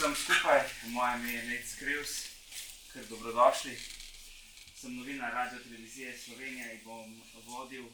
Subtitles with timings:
[0.00, 2.12] vsem skupaj, moje ime je Nec Krivs,
[2.92, 3.76] ker dobrodošli.
[4.74, 7.84] Sem novinar Radio Televizije Slovenije in bom vodil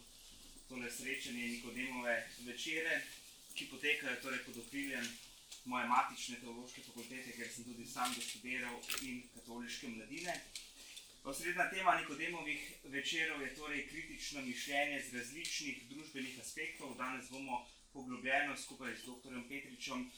[0.68, 3.02] tole srečanje Nikodemove večere,
[3.54, 5.08] ki potekajo torej pod okriljem
[5.64, 10.40] moje matične teološke fakultete, ker sem tudi sam doštudiral in katoliške mladine.
[11.24, 16.94] Osrednja tema Nikodemovih večerov je torej kritično mišljenje z različnih družbenih aspektov.
[16.94, 19.42] Danes bomo poglobljeno skupaj z dr.
[19.48, 20.10] Petričem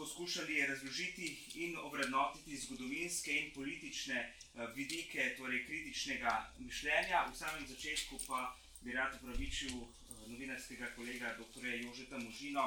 [0.00, 7.26] poskušali razložiti in ovrednotiti zgodovinske in politične eh, vidike, torej kritičnega mišljenja.
[7.32, 9.88] V samem začetku pa bi rad upravičil eh,
[10.26, 11.66] novinarskega kolega dr.
[11.66, 12.64] Jožeta Možino,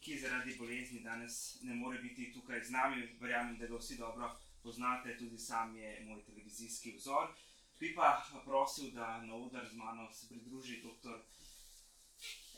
[0.00, 3.08] ki zaradi bolezni danes ne more biti tukaj z nami.
[3.20, 7.32] Verjamem, da ga vsi dobro poznate, tudi sam je moj televizijski vzor.
[7.80, 11.16] Bi pa prosil, da na udar z mano se pridruži dr.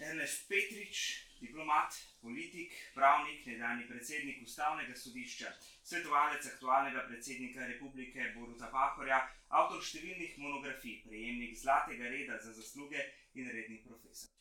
[0.01, 5.53] Ernest Petrič, diplomat, politik, pravnik, nedavni predsednik ustavnega sodišča,
[5.85, 9.21] svetovalec aktualnega predsednika republike Boruta Pahorja,
[9.61, 14.33] avtor številnih monografij, prejemnik zlatega reda za zasluge in redni profesor.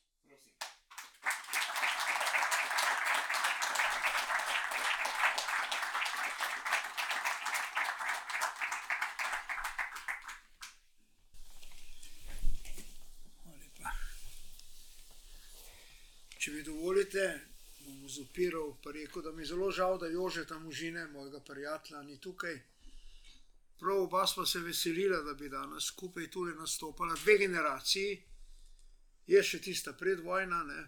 [16.40, 17.24] Če mi dovolite,
[18.30, 22.04] bom zopiral, pa rekel, da mi je zelo žal, da Jože tam užine, mojega prijatelja,
[22.04, 22.62] ni tukaj.
[23.80, 28.24] Prav oba smo se veselili, da bi danes skupaj tukaj nastopala dve generaciji.
[29.28, 30.88] Je še tista predvojna, ne?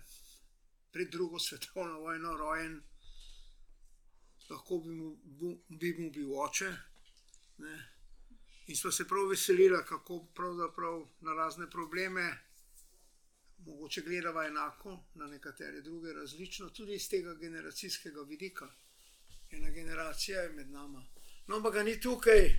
[0.92, 2.82] pred drugo svetovno vojno, rojen,
[4.50, 5.16] lahko bi mu,
[5.70, 6.72] bi mu bil oče.
[7.58, 7.78] Ne?
[8.68, 12.51] In smo se prav veselili, kako pravzaprav na razne probleme
[13.66, 18.68] mogoče gledava enako, na nekatere druge različno, tudi iz tega generacijskega vidika.
[19.52, 21.06] Ena generacija je med nami.
[21.48, 22.54] No, ampak ga ni tukaj.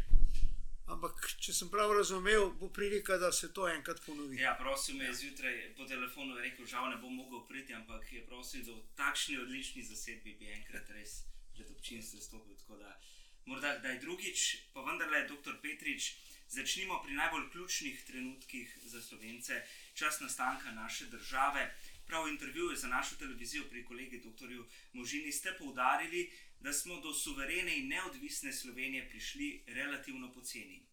[0.92, 4.40] Ampak, če sem prav razumel, bo prilika, da se to enkrat ponovi.
[4.40, 8.64] Ja, prosim, je zjutraj po telefonu rekel, žal ne bom mogel priti, ampak je prosil,
[8.66, 11.22] da v takšni odlični zasedbi bi enkrat res
[11.54, 12.58] pred občinstvom stopil.
[12.82, 12.98] Da
[13.46, 14.42] morda kdaj drugič,
[14.74, 16.16] pa vendarle, doktor Petrič,
[16.48, 19.62] začnimo pri najbolj ključnih trenutkih za slovence
[19.94, 21.74] čas nastanka naše države.
[22.06, 24.48] Prav v intervjuju za našo televizijo pri kolegi dr.
[24.92, 30.86] Možini ste poudarili, da smo do suverene in neodvisne Slovenije prišli relativno poceni.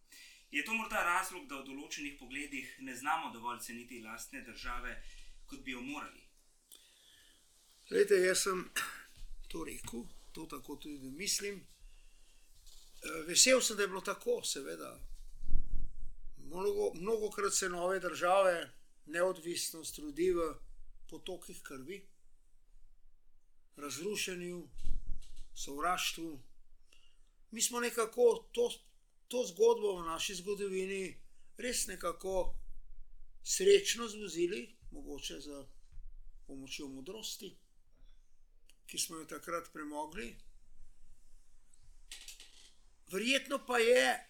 [0.52, 4.96] Je to morda razlog, da v določenih pogledih ne znamo dovolj ceniti lastne države,
[5.46, 6.24] kot bi jo morali?
[7.92, 8.64] Lejte, jaz sem
[9.48, 11.62] to rekel, to tako tudi mislim.
[13.04, 15.00] Eh, vesel sem, da je bilo tako, seveda.
[16.38, 18.79] Mnogo, mnogokrat se nove države
[19.10, 20.54] neodvisnost ljudi v
[21.10, 22.00] potokih krvi,
[23.76, 24.68] razrušenju,
[25.56, 26.40] sovraštvu.
[27.52, 28.70] Mi smo nekako to,
[29.28, 31.18] to zgodbo v naši zgodovini
[31.58, 32.56] res nekako
[33.44, 35.66] srečno zvozili, mogoče za
[36.48, 37.50] pomočjo modrosti,
[38.88, 40.36] ki smo jo takrat premogli.
[43.12, 44.30] Verjetno pa je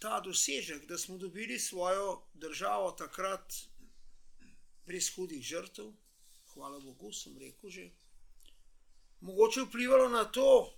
[0.00, 3.54] ta dosežek, da smo dobili svojo državo takrat
[4.90, 5.92] brez hudih žrtev,
[6.54, 7.90] hvala Bogu, sem rekel že.
[9.20, 10.74] Mogoče vplivalo na to,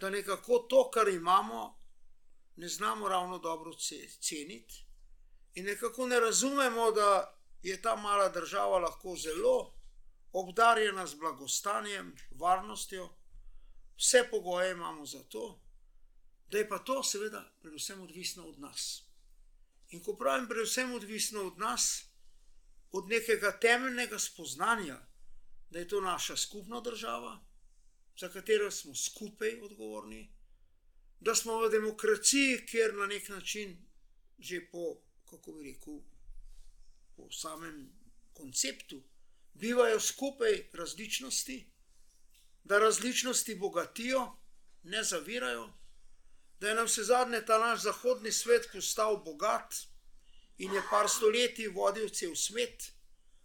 [0.00, 1.78] da nekako to, kar imamo,
[2.56, 3.74] ne znamo ravno dobro
[4.20, 4.84] ceniti,
[5.54, 9.74] in nekako ne razumemo, da je ta mala država lahko zelo
[10.32, 13.08] obdarjena z blagostanjem, varnostjo,
[13.96, 15.60] vse pogoje imamo za to,
[16.50, 19.04] da je pa to, seveda, predvsem odvisno od nas.
[19.90, 22.07] In ko pravim, predvsem odvisno od nas,
[22.92, 24.98] od nekega temeljnega spoznanja,
[25.70, 27.48] da je to naša skupna država,
[28.20, 30.32] za katero smo skupaj odgovorni,
[31.20, 33.76] da smo v demokraciji, kjer na nek način,
[34.38, 34.96] že po,
[35.30, 36.00] kako bi rekel,
[37.16, 37.92] po samem
[38.32, 39.02] konceptu,
[39.54, 41.70] bivajo skupaj različnosti,
[42.64, 44.36] da različnosti bogatijo,
[44.82, 45.72] ne zavirajo.
[46.60, 49.74] Da je nam vse zadnje ta naš zahodni svet postal bogat,
[50.58, 52.92] in je par stoletij vodil cel svet,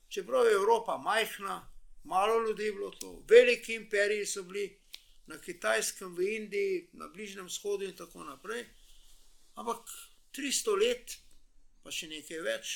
[0.09, 1.61] čeprav je Evropa majhna,
[2.03, 4.79] malo ljudi je bilo to, veliki imperiji so bili
[5.25, 8.65] na Kitajskem, v Indiji, na Bližnjem shodu in tako naprej.
[9.55, 9.87] Ampak
[10.35, 11.15] 300 let,
[11.83, 12.73] pa še nekaj več,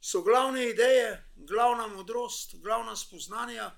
[0.00, 3.68] so glavne ideje, glavna modrost, glavna spoznanja,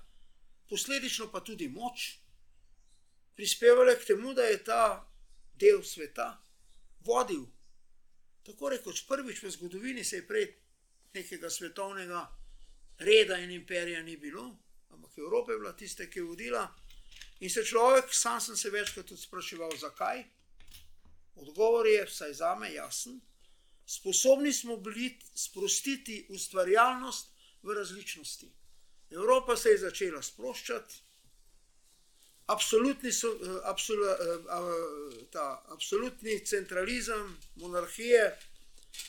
[0.69, 2.15] posledično pa tudi moč,
[3.35, 4.85] prispevale k temu, da je ta
[5.59, 6.29] del sveta
[7.05, 7.45] vodil
[8.45, 10.47] tako rekoč prvič v zgodovini se je prej
[11.13, 12.27] nekega svetovnega
[12.99, 14.57] reda in imperija ni bilo,
[14.89, 16.65] ampak Evropa je bila tista, ki je vodila
[17.39, 20.23] In se človek, sam sem se večkrat tudi spraševal, zakaj.
[21.35, 23.19] Odgovor je, vsaj za me, jasen.
[23.85, 27.33] Sposobni smo bili sprostiti ustvarjalnost
[27.63, 28.51] v različnosti.
[29.11, 31.01] Evropa se je začela sproščati,
[32.45, 33.31] absolutni, so,
[33.63, 33.97] absol,
[35.31, 38.37] ta, absolutni centralizem, monarhije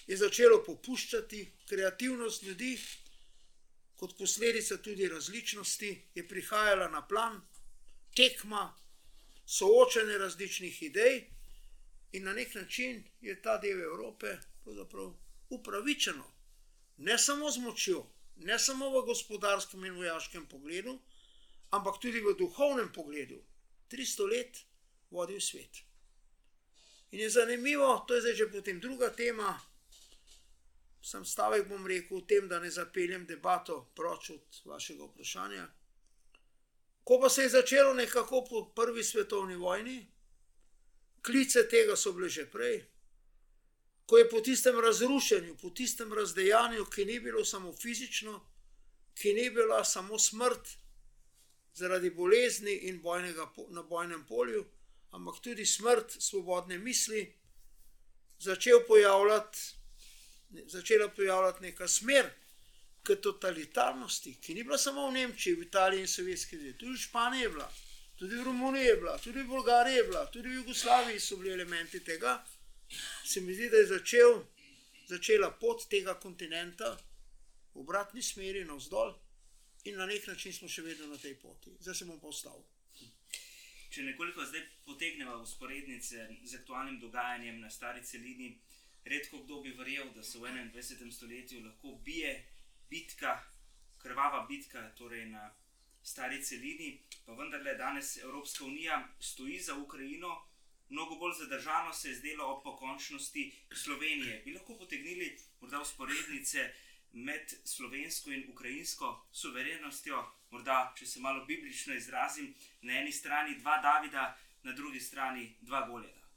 [0.06, 2.76] je začelo popuščati, kreativnost ljudi,
[3.96, 7.40] kot posledica tudi različnosti, je prihajala na plan,
[8.16, 8.74] tekma,
[9.46, 11.24] soočanje različnih idej,
[12.12, 14.36] in na nek način je ta del Evrope
[15.50, 16.24] upravičeno,
[16.96, 18.06] ne samo z močjo,
[18.36, 20.98] ne samo v gospodarskem in vojaškem pogledu,
[21.76, 23.38] ampak tudi v duhovnem pogledu,
[23.88, 24.64] 300 let
[25.10, 25.84] vodil svet.
[27.10, 29.60] In je zanimivo, to je zdaj že potem druga tema.
[31.02, 35.66] Sam stavek bom rekel o tem, da ne zapeljem debato proč od vašega vprašanja.
[37.04, 40.06] Ko pa se je začelo nekako po prvi svetovni vojni,
[41.22, 42.82] klice tega so bile že prej,
[44.06, 48.40] ko je po tistem razrušenju, po tistem razdejanju, ki ni bilo samo fizično,
[49.14, 50.68] ki ni bila samo smrt
[51.76, 54.64] zaradi bolezni in bojnega, na bojnem polju,
[55.10, 57.26] ampak tudi smrt svobodne misli,
[58.38, 59.58] začel pojavljati,
[60.66, 62.30] začela pojavljati neka smer
[63.02, 67.02] k totalitarnosti, ki ni bila samo v Nemčiji, v Italiji in Sovjetski zvezi, tudi v
[67.02, 67.68] Španiji je bila.
[68.16, 71.52] Tudi v Romuniji je bila, tudi v Bolgariji je bila, tudi v Jugoslaviji so bili
[71.52, 72.44] elementi tega.
[73.24, 74.40] Se mi zdi, da je začel,
[75.08, 76.96] začela pot tega kontinenta
[77.74, 79.12] v obratni smeri, navzdol,
[79.86, 81.70] in na nek način smo še vedno na tej poti.
[81.80, 82.62] Zdaj se bom postal.
[83.90, 88.50] Če nekoliko zdaj potegnemo usporednice z aktualnim dogajanjem na stari celini,
[89.04, 91.12] redko kdo bi verjel, da se v 21.
[91.12, 92.32] stoletju lahko bije
[92.90, 93.38] bitka,
[94.02, 95.46] krvava bitka, torej na
[96.02, 100.34] stari celini, pa vendarle danes Evropska unija stoji za Ukrajino,
[100.88, 104.42] mnogo bolj zadržano se je zdelo ob pokončnosti Slovenije.
[104.44, 106.72] Bi lahko potegnili morda usporednice
[107.16, 112.52] med slovensko in ukrajinsko suverenostjo, morda, če se malo biblično izrazim,
[112.82, 114.26] na eni strani dva Davida,
[114.62, 116.28] na drugi strani dva Goljada.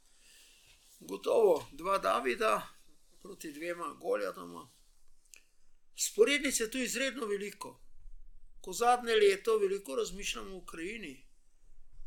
[1.00, 2.54] Gotovo dva Davida
[3.22, 4.68] proti dvema Goljadoma.
[5.96, 7.78] Sporednice je tu izredno veliko
[8.60, 11.26] ko zadnje leto veliko razmišljamo o Ukrajini,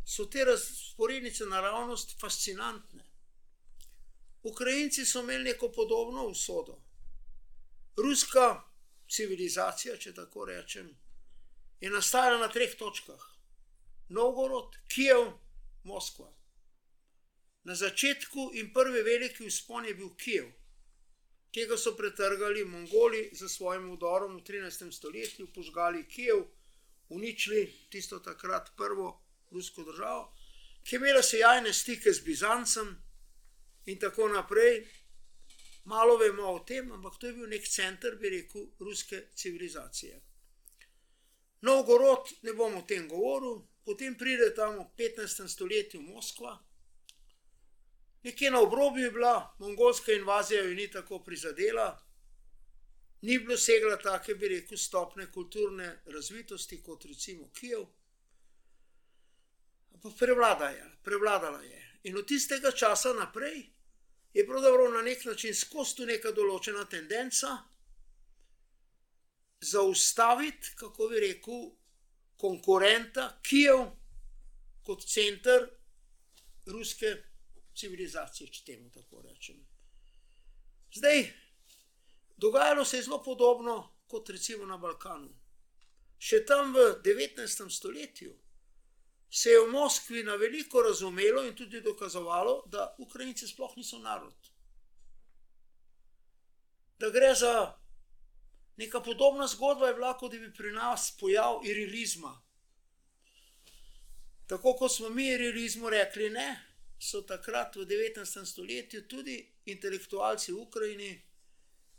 [0.05, 3.03] so te razporednice naravnost fascinantne.
[4.43, 6.81] Ukrajinci so imeli neko podobno usodo.
[7.97, 8.63] Ruska
[9.09, 10.89] civilizacija, če tako rečem,
[11.81, 13.21] je nastajala na treh točkah:
[14.09, 15.31] Novgorod, Kijev,
[15.83, 16.31] Moskva.
[17.63, 20.51] Na začetku in prvi veliki vzpon je bil Kijev
[21.53, 24.91] ki so pretrgali Mongoli za svojim udorom v 13.
[24.91, 26.45] stoletju, požgali Kijev,
[27.09, 30.33] uničili tisto takrat prvo rusko državo,
[30.83, 32.97] ki je imela sjajne stike z Bizancem
[33.85, 34.87] in tako naprej.
[35.83, 40.21] Malo vemo o tem, ampak to je bil nek center, bi rekel, ruske civilizacije.
[41.61, 45.47] Novgorod, ne bom o tem govoril, potem pride tam v 15.
[45.47, 46.55] stoletju Moskva,
[48.23, 52.03] Nekje na obrobju je bila mongolska invazija, jo ni tako prizadela,
[53.21, 57.85] ni bilo segla tako, bi rekel, stopne kulturne razvitosti kot recimo Kijev.
[59.93, 61.99] Ampak prevlada je, prevladala je.
[62.03, 63.69] In od tistega časa naprej
[64.33, 67.57] je pravzaprav na nek način skozi tu neka določena tendenca
[69.63, 71.69] zaustaviti, kako bi rekel,
[72.37, 73.85] konkurenta Kijev
[74.83, 75.69] kot center
[76.65, 77.13] ruske
[77.75, 79.61] civilizacije, če temu tako rečem.
[80.93, 81.23] Zdaj,
[82.37, 85.31] dogajalo se je zelo podobno kot recimo na Balkanu.
[86.19, 87.69] Še tam v 19.
[87.69, 88.33] stoletju
[89.35, 94.35] se je v Moskvi na veliko razumelo in tudi dokazovalo, da Ukrajinci sploh niso narod.
[96.99, 97.73] Da gre za
[98.77, 102.41] neka podobna zgodba, je bila, kot da bi pri nas pojav irilizma.
[104.47, 106.47] Tako kot smo mi irilizmu rekli ne,
[106.99, 108.45] so takrat v 19.
[108.45, 111.09] stoletju tudi intelektualci v Ukrajini,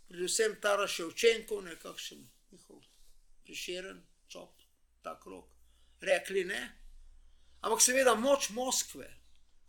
[0.09, 2.23] predvsem Tara Ševčenko, nekakšen
[2.53, 2.81] njihov
[3.43, 4.55] priširen, čop,
[5.03, 5.51] ta krok,
[6.01, 6.84] rekli ne.
[7.65, 9.07] Ampak seveda moč Moskve,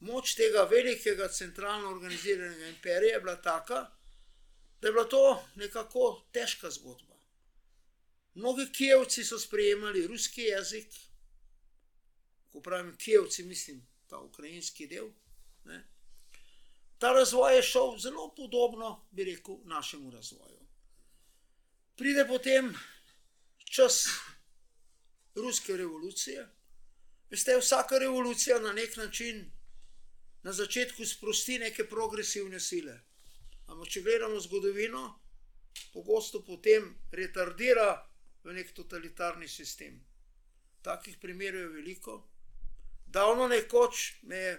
[0.04, 3.86] moč tega velikega centralno organiziranega imperija je bila taka,
[4.82, 7.16] da je bila to nekako težka zgodba.
[8.36, 10.92] Mnogi kijevci so sprejemali ruski jezik,
[12.52, 15.08] ko pravim kijevci, mislim ta ukrajinski del.
[15.64, 15.80] Ne.
[16.98, 20.60] Ta razvoj je šel zelo podobno, bi rekel, našemu razvoju.
[21.96, 22.74] Pride potem
[23.64, 24.08] čas
[25.36, 26.48] ruske revolucije,
[27.30, 29.52] Veste, vsaka revolucija na nek način
[30.44, 33.00] na začetku sprosti neke progresivne sile.
[33.68, 35.06] Ampak, če gledamo zgodovino,
[35.94, 37.90] pogosto potem retardira
[38.44, 39.98] v nek totalitarni sistem.
[40.86, 42.20] Takih primerov je veliko.
[43.06, 44.54] Davno nekoč me je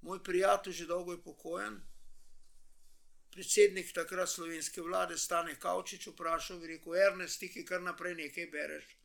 [0.00, 1.80] moj prijatelj, že dolgo je pokojen,
[3.32, 8.96] predsednik takrat slovenske vlade, Stane Kavčič, vprašal, rekel: Ernest, ti kar naprej nekaj bereš.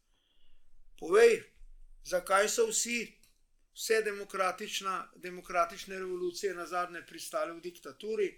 [0.99, 1.43] Povej,
[2.05, 3.17] zakaj so vsi,
[3.73, 4.01] vse
[5.15, 8.29] demokratične revolucije na zadnje pristale v diktaturi?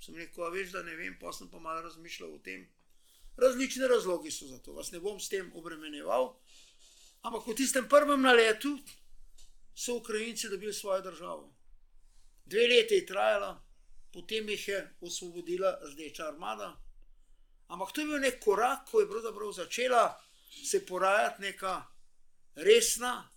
[0.00, 2.64] Sem rekel, veš, da ne vem, pa sem pa malo razmišljal o tem.
[3.36, 6.34] Različne razlogi so za to, vas ne bom s tem obremenjeval.
[7.22, 8.78] Ampak v tistem prvem naletu
[9.76, 11.52] so Ukrajinci dobili svojo državo.
[12.44, 13.62] Dve leti je trajala,
[14.12, 16.72] potem jih je osvobodila Rdeča armada.
[17.68, 20.20] Ampak to je bil nek korak, ko je pravzaprav začela
[20.64, 21.86] se porajati neka
[22.54, 23.30] resna,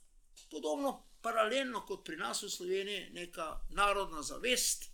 [0.51, 4.89] podobno, paralelno kot pri nas v Sloveniji, neka narodna zavest,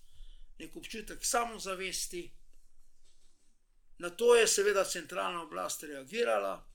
[0.60, 2.24] nek občutek samozavesti.
[4.00, 6.70] Na to je seveda centralna oblast reagirala,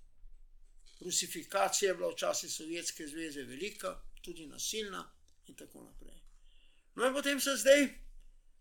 [1.00, 5.04] rusifikacija je bila včasih Sovjetske zveze velika, tudi nasilna
[5.46, 6.20] in tako naprej.
[6.94, 7.88] No, in potem se zdaj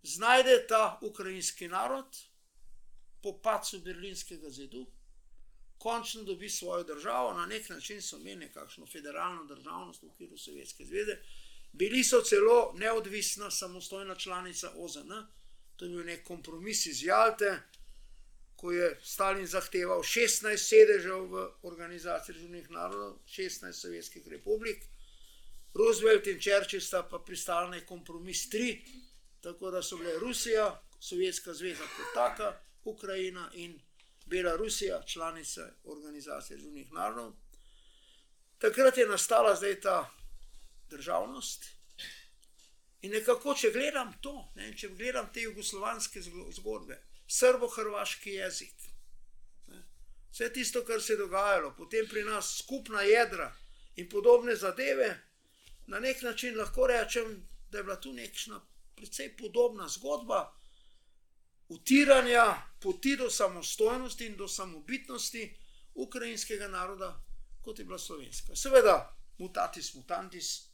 [0.04, 2.18] znajde ta ukrajinski narod
[3.22, 4.88] po padcu Berlinskega zidu,
[5.84, 10.86] končno dobi svojo državo, na nek način so imeli nekakšno federalno državnost v okviru Sovjetske
[10.86, 11.18] zveze,
[11.74, 15.12] bili so celo neodvisna, samostojna članica OZN,
[15.76, 17.60] to je bil nek kompromis iz Jalte,
[18.56, 24.86] ko je Stalin zahteval 16 sedežev v organizaciji Združenih narodov, 16 sovjetskih republik.
[25.74, 28.78] Roosevelt in Churchill sta pa pristali na kompromis tri,
[29.42, 33.76] tako da so bile Rusija, Sovjetska zveza kot taka, Ukrajina in
[34.26, 37.34] Belorusija, članice organizacije Združenih narodov.
[38.58, 40.10] Takrat je nastala zdaj ta
[40.90, 41.66] državnost.
[43.02, 46.22] In nekako, če gledam to, ne, če gledam te jugoslovanske
[46.56, 48.86] zgodbe, srbo-hrvaški jezik,
[49.68, 49.82] ne,
[50.32, 53.50] vse tisto, kar se je dogajalo, potem pri nas skupna jedra
[54.00, 55.10] in podobne zadeve,
[55.88, 57.36] na nek način lahko rečem,
[57.70, 58.62] da je bila tu nekšna
[58.96, 60.46] precej podobna zgodba
[61.70, 62.46] utiranja
[62.84, 65.44] poti do samostojnosti in do samobitnosti
[65.94, 67.14] ukrajinskega naroda,
[67.62, 68.56] kot je bila slovenska.
[68.56, 70.70] Seveda, mutatis mutantis,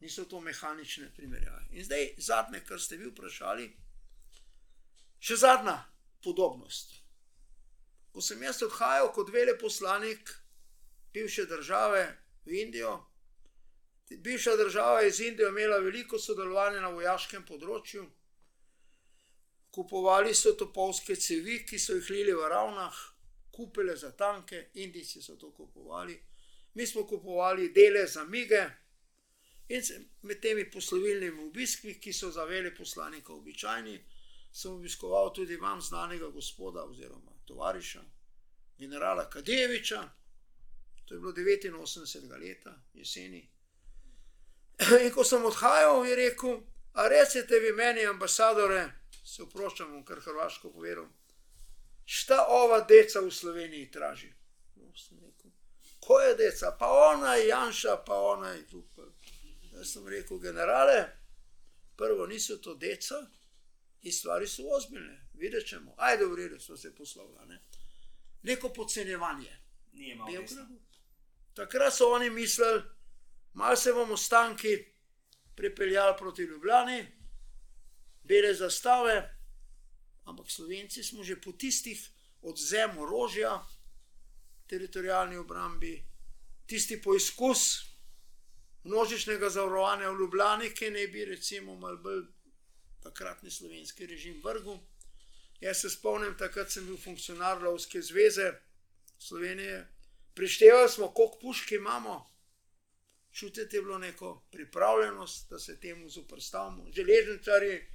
[0.00, 1.66] niso to mehanične primerjave.
[1.70, 3.68] In zdaj zadnje, kar ste vi vprašali,
[5.20, 5.78] še zadnja
[6.24, 6.98] podobnost.
[8.12, 10.32] Ko sem jaz odhajal kot veleposlanik
[11.14, 12.04] bivše države
[12.44, 13.10] v Indijo,
[14.16, 18.08] Bivša država iz Indije je imela veliko sodelovanja na vojaškem področju.
[19.70, 22.96] Kupovali so topovske cevi, ki so jih lili v ravnah,
[23.52, 26.16] kupile za tanke, Indijci so to kupovali.
[26.74, 28.64] Mi smo kupovali dele za mige
[29.68, 29.82] in
[30.22, 33.98] med temi poslovilnimi obiski, ki so za vele poslanika običajni,
[34.52, 38.02] sem obiskoval tudi vam znanega gospoda oziroma tovariša,
[38.78, 40.08] generala Kadeviča.
[41.04, 43.48] To je bilo 89 leta, jeseni
[44.80, 46.60] In ko sem odhajal, je rekel:
[46.94, 51.08] A recite vi meni, ambasadore, se vproščam, kar Hrvaško povedal,
[52.04, 54.32] šta ova deca v Sloveniji traži?
[56.00, 59.10] Ko je deca, pa ona je Janša, pa ona je Trupel.
[59.72, 61.04] Jaz sem rekel, generale,
[61.96, 63.20] prvo niso to deca
[64.02, 65.94] in stvari so ozbiljne, videti ćemo.
[65.96, 67.44] Ajde, v redu, so se poslovila.
[67.44, 67.62] Ne?
[68.42, 69.56] Neko podcenjevanje.
[71.54, 72.82] Takrat so oni mislili,
[73.52, 74.84] malo se bomo stanki
[75.54, 77.06] pripeljali proti Ljubljani,
[78.30, 79.18] bele zastave,
[80.30, 81.98] ampak Slovenci smo že po tistih
[82.46, 83.58] odzem orožja,
[84.70, 85.98] teritorijalni obrambi,
[86.66, 87.90] tisti poizkus
[88.84, 92.22] množičnega zavarovanja v Ljubljani, ki naj bi recimo mal bolj
[93.02, 94.78] takratni slovenski režim vrgel.
[95.60, 98.52] Jaz se spomnim, takrat sem bil funkcionar Lovske zveze
[99.18, 99.88] Slovenije.
[100.34, 102.30] Prištevali smo, koliko pušk imamo,
[103.32, 106.86] čutiti je bilo neko pripravljenost, da se temu zoprstavimo.
[106.92, 107.86] Železničari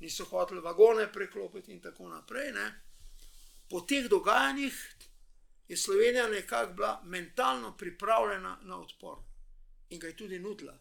[0.00, 2.52] niso hoteli vagone preklopiti in tako naprej.
[2.52, 2.66] Ne.
[3.68, 4.96] Po teh dogajanjih
[5.68, 9.18] je Slovenija nekako bila mentalno pripravljena na odpor
[9.90, 10.78] in ga je tudi nudila.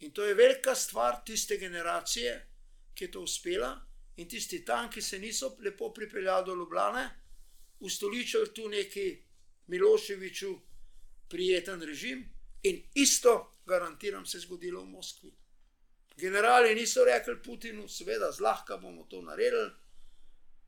[0.00, 2.48] In to je velika stvar tiste generacije,
[2.94, 3.80] ki je to uspela.
[4.16, 7.10] In tisti tam, ki se niso lepo pripeljali do Ljubljana,
[7.80, 9.22] ustoličili tu neki
[9.66, 10.58] Miloševiču
[11.28, 12.32] prijeten režim,
[12.62, 15.32] In isto, garantiram, se je zgodilo v Moskvi.
[16.16, 19.70] Generali niso rekli Putinu, seveda, zlahka bomo to naredili,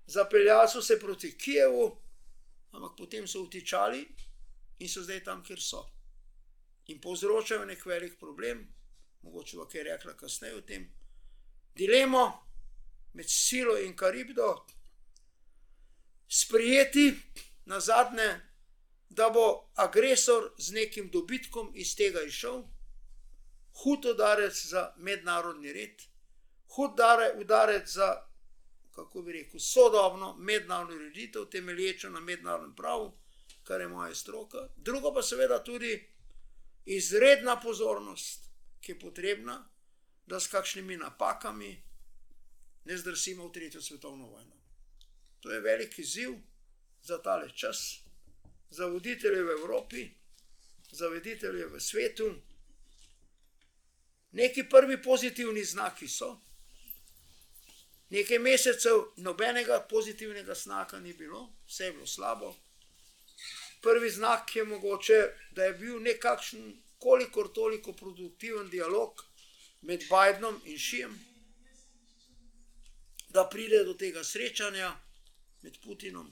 [0.07, 1.97] zapeljali so se proti Kijevu,
[2.73, 4.09] ampak potem so utičali
[4.79, 5.91] in so zdaj tam, kjer so.
[6.87, 8.59] in povzročajo nek velik problem,
[9.23, 10.85] mogoče bo kaj rekla kasneje o tem,
[11.75, 12.25] dilemo
[13.13, 14.67] med silo in karibdo,
[16.29, 17.15] sprijeti
[17.65, 18.41] na zadnje,
[19.09, 22.63] da bo agresor z nekim dobitkom iz tega išel,
[23.83, 26.03] hud udarec za mednarodni red,
[26.77, 27.01] hud
[27.41, 28.27] udarec za,
[28.95, 33.13] kako bi rekel, sodobno mednarodno ureditev, temelječo na mednarodnem pravu,
[33.65, 34.69] kar je moja stroka.
[34.77, 36.09] Drugo pa seveda tudi
[36.85, 38.51] izredna pozornost,
[38.81, 39.69] ki je potrebna,
[40.27, 41.83] da s kakšnimi napakami
[42.85, 44.57] ne zdrsimo v tretjo svetovno vojno.
[45.41, 46.31] To je velik izziv
[47.03, 48.01] za tale čas,
[48.71, 50.11] za voditelje v Evropi,
[50.91, 52.35] za voditelje v svetu.
[54.35, 56.41] Neki prvi pozitivni znaki so.
[58.11, 62.55] Nekaj mesecev nobenega pozitivnega znaka ni bilo, vse je bilo slabo.
[63.83, 69.25] Prvi znak je mogoče, da je bil nekakšen, kolikor toliko produktiven dialog
[69.81, 71.19] med Bidenom in Šijem,
[73.29, 74.93] da pride do tega srečanja
[75.63, 76.31] med Putinom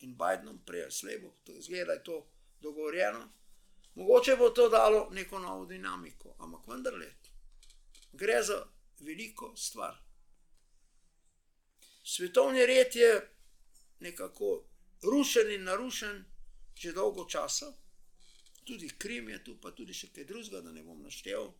[0.00, 1.20] in Bidenom, prej ali slej,
[1.60, 2.26] zgleda, da je to
[2.60, 3.28] dogovorjeno.
[3.94, 7.14] Mogoče bo to dalo neko novo dinamiko, ampak vendarle,
[8.12, 8.64] gre za
[9.00, 9.98] veliko stvar.
[12.04, 13.30] Svetovni red je
[14.00, 14.64] nekako
[15.02, 16.24] rušen in narušen
[16.74, 17.72] že dolgo časa,
[18.64, 21.52] tudi Krim je tu, pa tudi še kaj drugega, da ne bom naštel.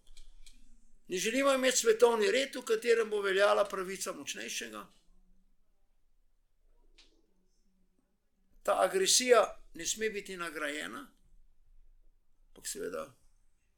[1.09, 4.83] Ne želimo imeti svetovni red, v katerem bo veljala pravica močnejšega.
[8.63, 11.12] Ta agresija ne sme biti nagrajena,
[12.53, 13.07] ampak seveda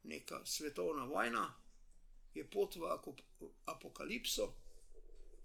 [0.04, 1.54] neka svetovna vojna
[2.34, 2.82] je pot v
[3.66, 4.54] apokalipso,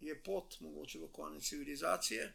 [0.02, 2.34] je pot mogoče v konec civilizacije.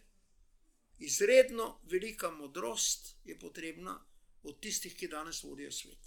[0.99, 3.99] Izredno velika modrost je potrebna
[4.43, 5.99] od tistih, ki danes vodijo svet.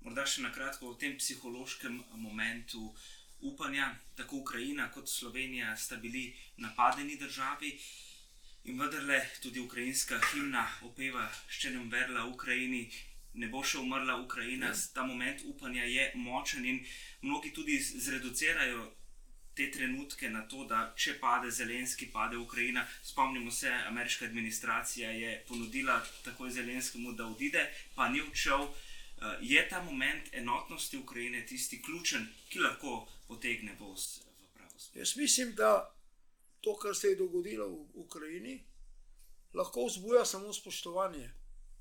[0.00, 2.92] Morda še na kratko o tem psihološkem momentu
[3.40, 3.94] upanja.
[4.16, 7.72] Tako Ukrajina kot Slovenija sta bili napadeni državi.
[8.64, 12.90] In vendarle tudi ukrajinska himna opeva, če ne umrla Ukrajini,
[13.34, 14.72] ne bo še umrla Ukrajina.
[14.72, 14.78] Ja.
[14.94, 16.80] Ta moment upanja je močen in
[17.22, 18.88] mnogi tudi zreducirajo
[19.54, 22.86] te trenutke na to, da če pade Zelenski, pade Ukrajina.
[23.02, 28.62] Spomnimo se, ameriška administracija je ponudila takoj Zelenskemu, da odide, pa ni odšel.
[29.20, 35.02] Uh, je ta moment enotnosti Ukrajine tisti ključen, ki lahko potegne voz v pravo smer?
[35.02, 35.94] Jaz mislim, da
[36.60, 38.62] to, kar se je dogodilo v Ukrajini,
[39.52, 41.30] lahko vzbuja samo spoštovanje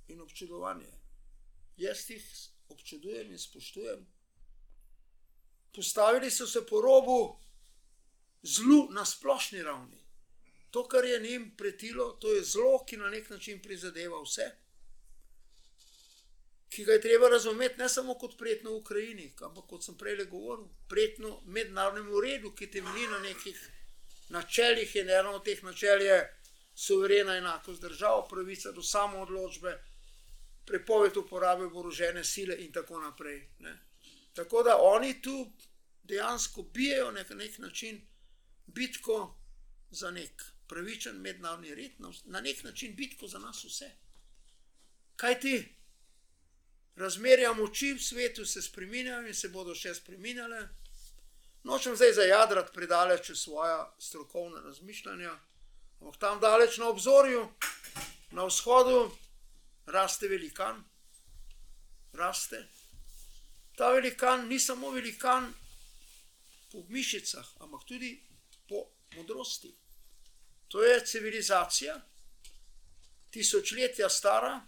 [0.07, 0.98] in občudovanje.
[1.79, 2.25] Jaz jih
[2.69, 4.05] občudujem in spoštujem.
[5.75, 7.39] Postavili so se po robu
[8.43, 10.03] zlu na splošni ravni.
[10.71, 14.51] To, kar je njim pretilo, to je zlo, ki na nek način prizadeva vse,
[16.69, 20.25] ki ga je treba razumeti ne samo kot prijetno v Ukrajini, ampak kot sem prej
[20.25, 23.69] govoril, prijetno mednarodnemu redu, ki temelji na nekih
[24.29, 26.19] načeljih in eno od teh načel je
[26.75, 29.73] suverena enakost držav, pravica do samoodločbe,
[30.69, 33.41] prepoved uporabe oborožene sile in tako naprej.
[33.65, 33.73] Ne.
[34.34, 35.51] Tako da oni tu
[36.03, 38.01] dejansko bijajo na nek način
[38.65, 39.36] bitko
[39.89, 41.91] za nek pravičen mednarodni red,
[42.25, 43.91] na nek način bitko za nas vse.
[45.15, 45.75] Kaj ti?
[46.95, 50.67] Razmerja moči v svetu se spremenjajo in se bodo še spremenjale.
[51.63, 55.32] Nočem zdaj zajadrati predaleč svoje strokovne razmišljanja,
[55.99, 57.47] ampak tam daleč na obzorju,
[58.32, 59.10] na vzhodu,
[59.89, 60.84] raste velikan,
[62.13, 62.67] raste.
[63.78, 65.54] Ta velikan ni samo velikan
[66.71, 68.13] po mišicah, ampak tudi
[68.67, 69.73] po modrosti.
[70.67, 72.02] To je civilizacija,
[73.32, 74.62] tisočletja stara,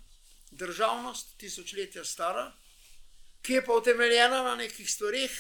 [0.52, 2.52] državnost, tisočletja stara,
[3.42, 5.34] ki je pa utemeljena na nekih stvarih,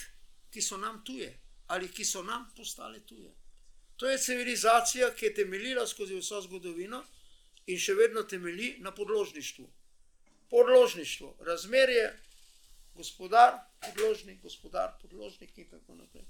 [0.51, 1.37] ki so nam tuje
[1.71, 3.31] ali ki so nam postale tuje.
[3.95, 7.03] To je civilizacija, ki je temeljila skozi vso zgodovino
[7.71, 9.67] in še vedno temelji na podložništvu.
[10.51, 12.07] Podložništvo, razmerje,
[12.95, 16.25] gospodar, podložnik, gospodar, podložnik in tako naprej.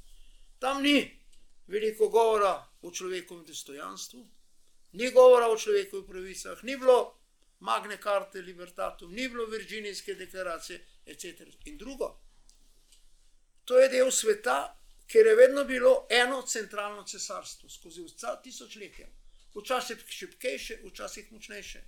[0.60, 1.22] Tam ni
[1.68, 4.22] veliko govora o človekovem dostojanstvu,
[4.94, 7.18] ni govora o človekovih pravicah, ni bilo
[7.60, 11.48] Magne Carte Libertatum, ni bilo Virginijske deklaracije, etc.
[11.66, 12.16] In drugo,
[13.66, 14.78] to je del sveta,
[15.08, 19.08] kjer je vedno bilo eno centralno cesarstvo skozi vsa tisočletja,
[19.56, 21.82] včasih šipkejše, včasih močnejše.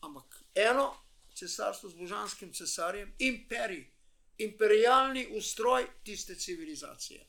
[0.00, 0.96] Ampak eno
[1.34, 3.90] cesarstvo z božanskim cesarjem, imperij,
[4.38, 7.26] imperialni ustroj tiste civilizacije.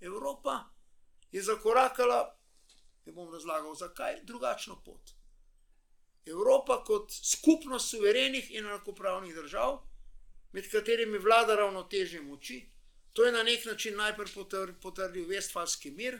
[0.00, 0.64] Evropa
[1.32, 2.38] je zakorakala,
[3.06, 5.10] ne bom razlagal, zakaj, drugačno pot.
[6.26, 9.80] Evropa kot skupnost suverenih in enakopravnih držav
[10.52, 12.70] med katerimi vlada ravnotežje moči.
[13.12, 16.18] To je na nek način najprej potr- potrdil Vestfalski mir,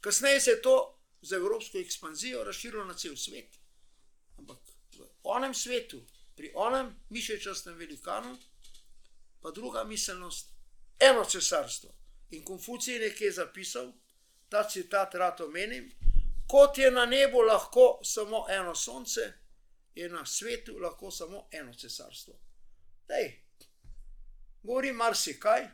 [0.00, 0.95] kasneje se je to
[1.26, 3.58] z evropsko ekspanzijo razširilo na cel svet.
[4.38, 4.58] Ampak
[4.98, 6.00] v onem svetu,
[6.36, 8.36] pri onem mišečastem velikanu,
[9.40, 10.52] pa druga miselnost,
[10.98, 11.90] eno cesarstvo.
[12.30, 13.92] In Konfucij je nekje zapisal,
[14.48, 15.90] ta citat rad omenim,
[16.46, 19.32] kot je na nebu lahko samo eno sonce,
[19.94, 22.38] je na svetu lahko samo eno cesarstvo.
[23.08, 23.32] Dej,
[24.62, 25.66] govorim marsikaj,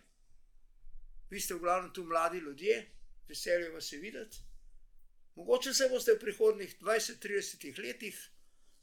[1.30, 2.90] vi ste v glavnem tu mladi ljudje,
[3.28, 4.51] veselje vas je videti.
[5.34, 8.16] Mogoče se boste v prihodnih 20-30 letih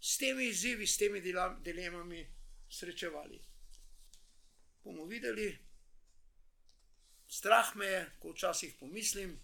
[0.01, 1.21] s temi izzivi, s temi
[1.61, 2.25] dilemami
[2.69, 3.39] srečevali.
[4.83, 5.57] Bomo videli,
[7.27, 9.39] strah me je, ko včasih pomislim,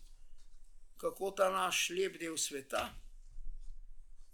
[0.98, 2.88] kako ta naš lep del sveta,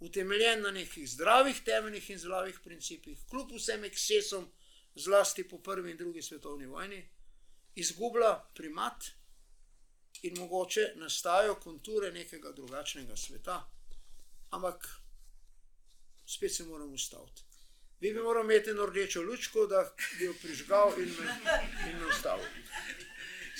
[0.00, 4.48] utemeljen na nekih zdravih temeljih in zdravih principih, kljub vsem ekscesom,
[4.94, 7.02] zlasti po prvi in drugi svetovni vojni,
[7.74, 9.04] izgublja primat
[10.22, 13.68] in mogoče nastajajo konture nekega drugačnega sveta.
[14.50, 14.88] Ampak
[16.26, 17.42] spet se moramo ustaviti.
[18.00, 21.34] Vi bi morali imeti eno rdečo lučko, da bi jo prižgal in me,
[21.90, 22.46] in me ustavil.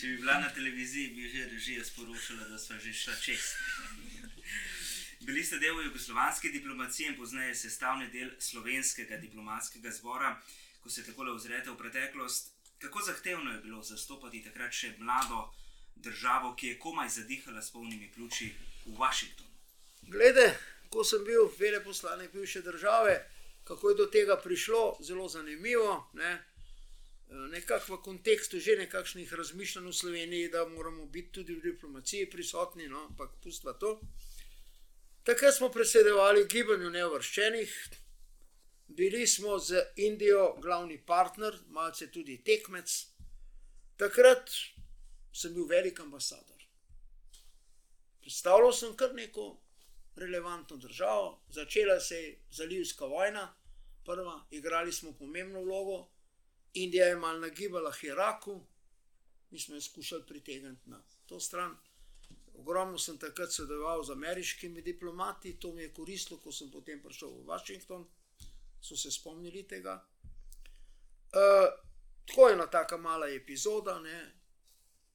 [0.00, 3.52] Če bi bila na televiziji, bi že režija sporočila, da smo že šla čez.
[5.20, 10.40] Bili ste del jugoslovanske diplomacije in pozneje sestavni del slovenskega diplomatskega zbora.
[10.80, 15.52] Ko se tako ozrete v preteklost, kako zahtevno je bilo zastopati takrat še mlado
[15.96, 18.52] državo, ki je komaj zadihala s polnimi pljuči
[18.86, 19.50] v Washingtonu?
[20.02, 20.54] Glede,
[20.90, 23.28] ko sem bil veleposlanik bivše države,
[23.64, 26.10] kako je do tega prišlo, zelo zanimivo.
[26.12, 26.44] Ne?
[27.28, 32.88] Nekako v kontekstu že nekakšnih razmišljanj v Sloveniji, da moramo biti tudi v diplomaciji prisotni,
[32.88, 34.00] no, ampak pustva to.
[35.24, 37.72] Takrat smo predsedovali gibanju neovrščenih,
[38.88, 42.90] bili smo z Indijo glavni partner, malce tudi tekmec.
[43.96, 44.50] Takrat
[45.32, 46.62] sem bil velik ambasador.
[48.20, 49.58] Predstavljal sem kar neko
[50.16, 53.54] relevantno državo, začela se je zalivska vojna,
[54.04, 56.08] prva, igrali smo pomembno vlogo,
[56.74, 58.60] Indija je mal nagibala k Iraku,
[59.50, 61.76] mi smo jo skušali pritegniti na to stran.
[62.54, 67.28] Ogromno sem takrat sodeloval z ameriškimi diplomati, to mi je koristilo, ko sem potem prišel
[67.28, 68.06] v Washington,
[68.80, 70.04] so se spomnili tega.
[71.32, 71.68] Uh,
[72.26, 73.98] tako je ena taka mala epizoda.
[74.00, 74.41] Ne.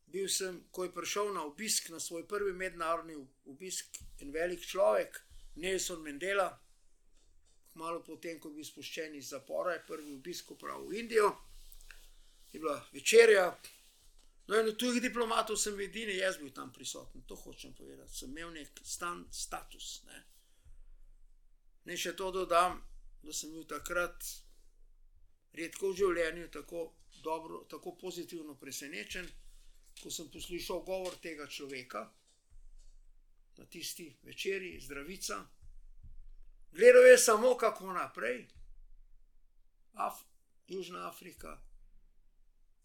[0.07, 5.19] Bil sem, ko je prišel na obisk, na svoj prvi mednarodni obisk, en velik človek,
[5.55, 6.47] Nelson Mandela,
[7.73, 11.33] malo potem, ko je bil spuščen iz zapora, je prvi obisk opravil v Indijo,
[12.53, 13.49] je bila večerja.
[14.47, 18.15] No, in od tujih diplomatov sem edini, jaz bil tam prisoten, to hočem povedati.
[18.15, 20.03] Sem imel nek stan status.
[20.07, 20.21] Ne.
[21.85, 22.79] Ne še to dodam,
[23.23, 24.23] da sem bil takrat
[25.57, 26.85] redko v življenju tako,
[27.23, 29.27] dobro, tako pozitivno presenečen,
[30.03, 32.07] ko sem poslušal govor tega človeka
[33.57, 35.45] na tisti večerji, zdravica.
[36.71, 38.47] Gledal je samo, kako naprej,
[39.93, 40.21] Af
[40.67, 41.57] Južna Afrika,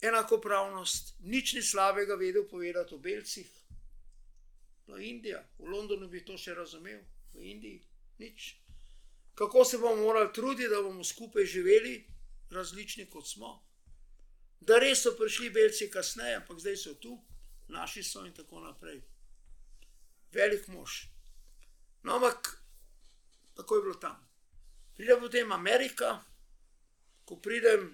[0.00, 3.50] enakopravnost, nič ni slabega vedel povedati o belcih.
[4.86, 7.02] No, Indija, v Londonu bi to še razumel,
[7.34, 7.82] v Indiji
[8.18, 8.56] nič.
[9.34, 12.06] Kako se bomo morali truditi, da bomo skupaj živeli,
[12.50, 13.60] različni kot smo.
[14.62, 17.16] Da res so prišli belci kasneje, ampak zdaj so tu,
[17.68, 19.00] naši so in tako naprej.
[20.32, 21.08] Velik mož.
[22.02, 22.52] No, ampak
[23.56, 24.18] tako je bilo tam.
[24.94, 26.20] Pride potem Amerika,
[27.24, 27.88] ko pridem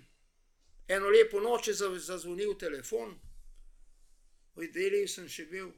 [0.88, 3.16] eno lepo noč, je za- zazvonil telefon,
[4.56, 5.70] v Ideliji sem še bil,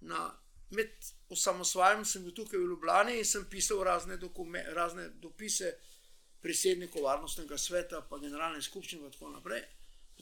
[0.00, 0.30] na,
[0.70, 0.90] med
[1.28, 5.74] osamosvajanjem sem bil tukaj v Ljubljani in sem pisal razne, dokume, razne dopise
[6.42, 9.62] predsedniku varnostnega sveta, pa generalne skupščine in tako naprej.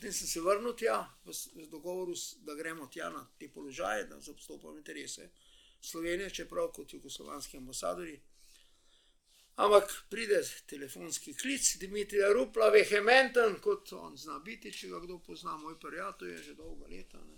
[0.00, 0.96] Potem sem se vrnil tja,
[1.28, 5.28] v, v dogovoru, da gremo tja na te položaje, da zastopam interese
[5.80, 8.14] Slovenije, čeprav kot jugoslovanski ambasadori.
[9.60, 15.58] Ampak pride telefonski klic, Dimitrija Rupla, vehementen, kot on zna biti, če ga kdo pozna,
[15.60, 17.20] moj prijatelj je že dolga leta.
[17.20, 17.36] Ne.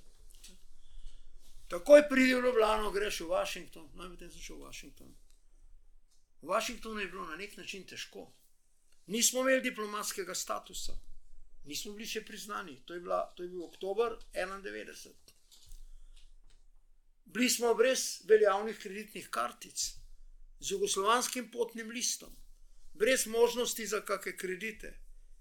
[1.69, 5.15] Takoj pridi v Ljubljano, greš v Washington, naj potem sem šel v Washington.
[6.43, 8.29] V Washingtonu je bilo na nek način težko.
[9.07, 10.95] Nismo imeli diplomatskega statusa,
[11.65, 12.81] nismo bili še priznani.
[12.87, 15.13] To je, bila, to je bil oktober 91.
[17.33, 19.85] Bili smo brez veljavnih kreditnih kartic,
[20.61, 22.35] z jugoslovanskim potnim listom,
[22.95, 24.93] brez možnosti za kakšne kredite.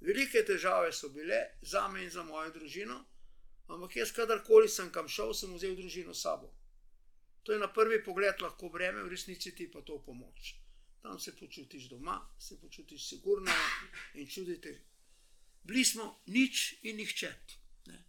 [0.02, 2.96] Velike težave so bile za me in za mojo družino,
[3.68, 6.50] ampak jaz, kadarkoli sem kam šel, sem vzel družino s sabo.
[7.44, 10.56] To je na prvi pogled lahko breme, v resnici ti pa to pomoč.
[11.02, 13.52] Tam se počutiš doma, se počutiš sigurno
[14.14, 14.74] in čudite,
[15.64, 17.34] bili smo nič in nihče.
[17.86, 18.04] Ne.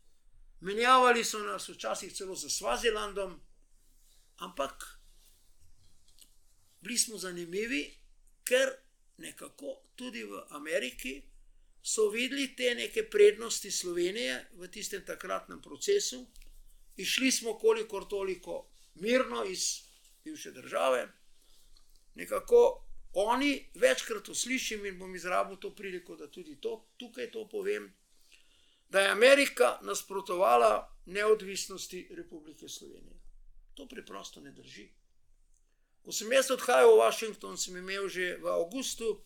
[0.60, 3.40] Menjavali so nas včasih celo za Svazilandom,
[4.36, 4.98] ampak
[6.80, 7.94] bili smo zanimivi,
[8.44, 8.72] ker
[9.16, 11.22] nekako tudi v Ameriki
[11.82, 16.26] so videli te neke prednosti Slovenije v tistem takratnem procesu.
[16.96, 19.82] Išli smo kolikor toliko mirno iz
[20.24, 21.08] bivše države,
[22.14, 27.92] nekako oni večkrat uslišim in bom izrabil to priliko, da tudi to, tukaj to povem,
[28.88, 33.20] da je Amerika nasprotovala neodvisnosti Republike Slovenije.
[33.74, 34.88] To preprosto ne drži.
[36.02, 39.22] Ko sem jaz odhajal v Washington, sem imel že v avgustu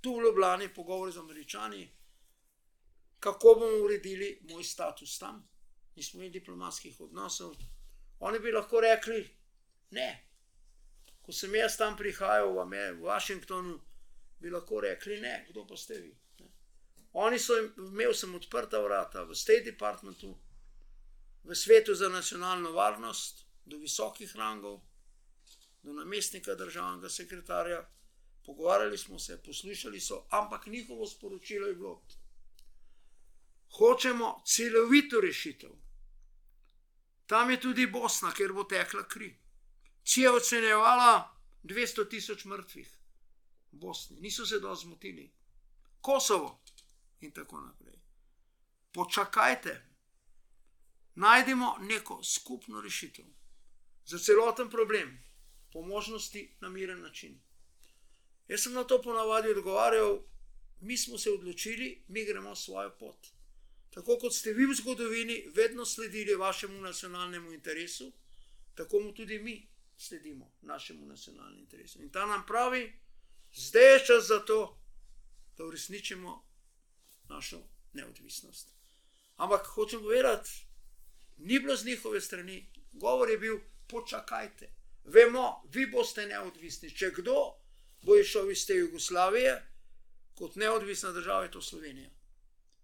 [0.00, 1.88] tu v Ljubljani pogovor z američani,
[3.20, 5.48] kako bomo uredili moj status tam.
[5.96, 7.56] Nismo imeli diplomatskih odnosov.
[8.20, 9.26] Oni bi lahko rekli,
[9.90, 10.29] ne,
[11.30, 13.78] ko sem jaz tam prihajal v, Amer v Washingtonu,
[14.42, 16.10] bi lahko rekli: Ne, kdo pa ste vi.
[16.40, 16.48] Ne.
[17.22, 20.34] Oni so imeli sem odprta vrata v State Departmentu,
[21.46, 24.80] v svetu za nacionalno varnost, do visokih rangov,
[25.82, 27.84] do namestnika državnega sekretarja.
[28.42, 32.02] Pogovarjali smo se, poslušali so, ampak njihovo sporočilo je bilo:
[33.78, 35.70] Hočemo celovito rešitev.
[37.26, 39.30] Tam je tudi Bosna, kjer bo tekla kri
[40.04, 42.88] ki je ocenjevala 200 tisoč mrtvih
[43.72, 45.30] v Bosni, niso se dobro zmotili,
[46.00, 46.62] Kosovo
[47.20, 47.98] in tako naprej.
[48.92, 49.86] Počakajte,
[51.14, 53.24] najdemo neko skupno rešitev
[54.06, 55.18] za celoten problem,
[55.72, 57.40] po možnosti na miren način.
[58.48, 60.22] Jaz sem na to ponavadi odgovarjal,
[60.80, 63.26] mi smo se odločili, mi gremo svojo pot.
[63.90, 68.12] Tako kot ste vi v zgodovini vedno sledili vašemu nacionalnemu interesu,
[68.74, 69.68] tako mu tudi mi
[70.00, 72.02] sledimo našemu nacionalnemu interesu.
[72.02, 72.92] In ta nam pravi,
[73.52, 74.80] zdaj je čas za to,
[75.56, 76.46] da uresničimo
[77.28, 77.60] našo
[77.92, 78.72] neodvisnost.
[79.36, 80.50] Ampak hočem povedati,
[81.36, 83.58] ni bilo z njihove strani, govor je bil:
[83.88, 84.72] počakajte,
[85.04, 86.90] vemo, vi boste neodvisni.
[86.90, 87.36] Če kdo
[88.02, 89.62] bo išel iz te Jugoslavije,
[90.34, 92.10] kot neodvisna država, je to Slovenija.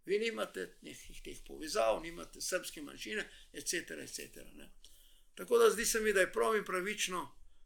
[0.04, 3.74] Vi nimate nekih teh povezav, nimate srpske manjšine, etc.
[4.02, 4.20] etc.
[5.36, 7.22] Tako da zdi se mi, da je prav in pravično,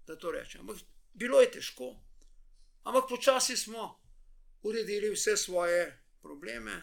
[0.06, 0.60] da to rečem.
[0.60, 0.76] Ampak
[1.12, 1.94] bilo je težko,
[2.82, 4.00] ampak počasi smo
[4.62, 6.82] uredili vse svoje probleme.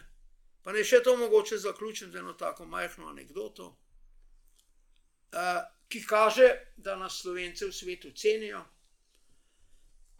[0.62, 6.96] Pa ne še to mogoče zaključiti z eno tako majhno anegdoto, uh, ki kaže, da
[6.96, 8.64] nas slovence v svetu cenijo.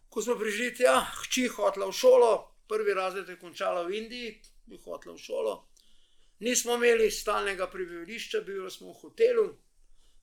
[0.09, 2.31] Ko smo prišli tja, hči hotla v šolo,
[2.69, 5.57] prvi razred je končala v Indiji, bi hotla v šolo.
[6.41, 9.49] Nismo imeli stalnega prebivališča, bili smo v hotelu,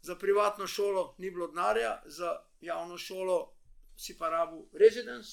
[0.06, 3.54] za privatno šolo ni bilo denarja, za javno šolo
[3.98, 5.28] si pa rabu rezidens.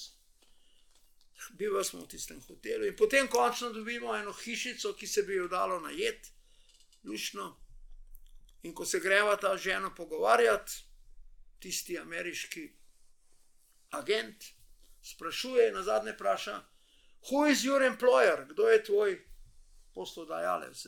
[1.51, 5.47] Bivali smo v tistem hotelu in potem končno dobimo eno hišico, ki se bi jo
[5.47, 6.31] dalo najet,
[7.03, 7.57] lušno.
[8.63, 10.71] In ko se greva ta žena pogovarjati,
[11.59, 12.71] tisti ameriški
[13.91, 14.43] agent
[15.01, 16.61] sprašuje, na zadnje vpraša,
[17.29, 19.19] who is your employer, kdo je tvoj
[19.93, 20.85] poslodajalec.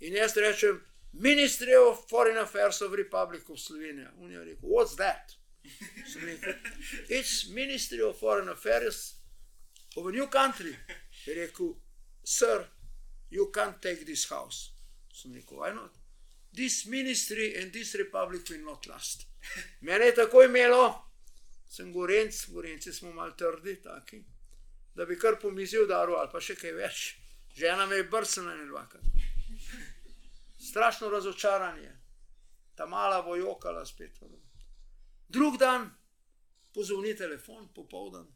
[0.00, 4.12] In jaz rečem, Ministry of Foreign Affairs of Republic of Slovenia.
[4.20, 5.34] On je rekel, what's that?
[7.08, 9.14] It's Ministry of Foreign Affairs
[9.96, 10.76] of a new country.
[11.24, 11.74] Je rekel,
[12.24, 12.66] sir,
[13.30, 14.72] you can't take this house.
[15.12, 15.90] Sem rekel, why not?
[16.52, 19.26] This ministry and this republic will not last.
[19.80, 20.94] Mene je tako imelo,
[21.68, 24.24] sem gorenc, gorenci smo mal trdi, taki,
[24.94, 27.04] da bi kar po mizi udaril ali pa še kaj več.
[27.58, 29.18] Žena me je brcnila in dvakrat
[30.68, 31.92] strašno razočaranje,
[32.74, 34.18] ta mala bo jokala spet.
[35.28, 35.90] Drug dan
[36.74, 38.26] pozvoni telefon, popoldan,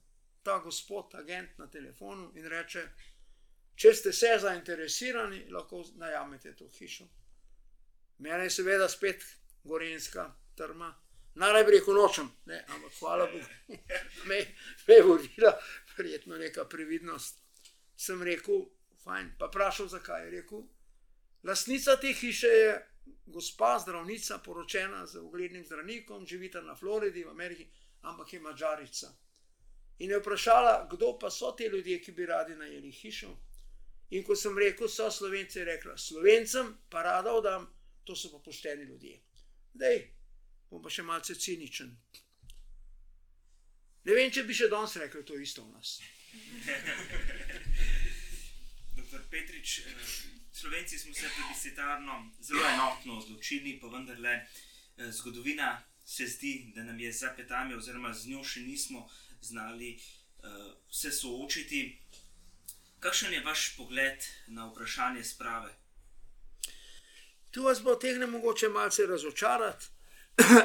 [0.42, 2.86] ta gospod, agent na telefonu in reče:
[3.74, 7.06] Če ste se zainteresirani, lahko najamete to hišo.
[8.18, 9.24] Mene je seveda spet
[9.64, 10.92] gorenska trma.
[11.34, 13.78] Najprej rekel nočem, ne, ampak hvala Bogu,
[14.28, 14.40] me,
[14.88, 15.52] me je vodila,
[15.96, 17.40] prijetno neka previdnost.
[17.96, 18.66] Sem rekel,
[19.04, 20.66] fajn, pa vprašal, zakaj je rekel.
[21.42, 22.92] Lasnica te hiše je
[23.26, 27.66] gospa, zdravnica, poročena z uglednim zdravnikom, živita na Floridi, v Ameriki,
[28.00, 29.14] ampak je mačarica.
[29.98, 33.36] In je vprašala, kdo pa so ti ljudje, ki bi radi najeli hišo.
[34.10, 37.66] In ko sem rekel, so slovenci, je rekla: Slovencem pa rada odam,
[38.04, 39.20] to so pa pošteni ljudje.
[39.74, 40.10] Dej,
[40.70, 41.96] bom pa še malce ciničen.
[44.04, 46.00] Ne vem, če bi še danes rekel, to isto v nas.
[48.98, 49.80] Doktor Petrič.
[50.62, 54.46] Slovenci smo se plebiscitarno zelo enotno odločili, pa vendarle eh,
[55.12, 60.00] zgodovina se zdi, da nam je za petami, oziroma z njo še nismo znali uh,
[60.90, 61.98] se soočiti.
[63.00, 65.74] Kakšen je vaš pogled na vprašanje sprave?
[67.50, 69.86] Tu vas bo tegne mogoče malce razočarati.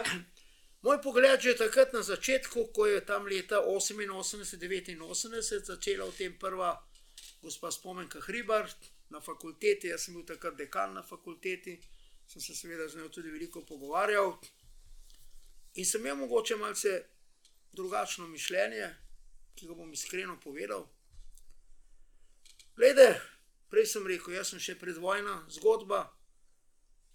[0.86, 6.88] Moj pogled že takrat na začetku, ko je tam leta 88-89 začela v tem prva
[7.41, 8.69] gospa Spomenka Hribar
[9.10, 11.78] na fakulteti, jaz sem bil takrat dekan na fakulteti,
[12.28, 14.36] sem se seveda z njo tudi veliko pogovarjal.
[15.76, 16.93] In sem imel mogoče malce
[17.72, 18.89] drugačno mišljenje,
[19.56, 20.88] ki ga bom iskreno povedal.
[22.76, 23.22] Glede,
[23.70, 26.06] prej sem rekel, jaz sem še predvojna zgodba.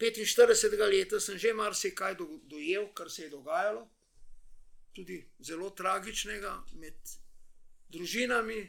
[0.02, 3.84] 45 let sem že marsikaj do, dojel, kar se je dogajalo,
[4.92, 7.12] tudi zelo tragičnega med
[7.92, 8.64] družinami,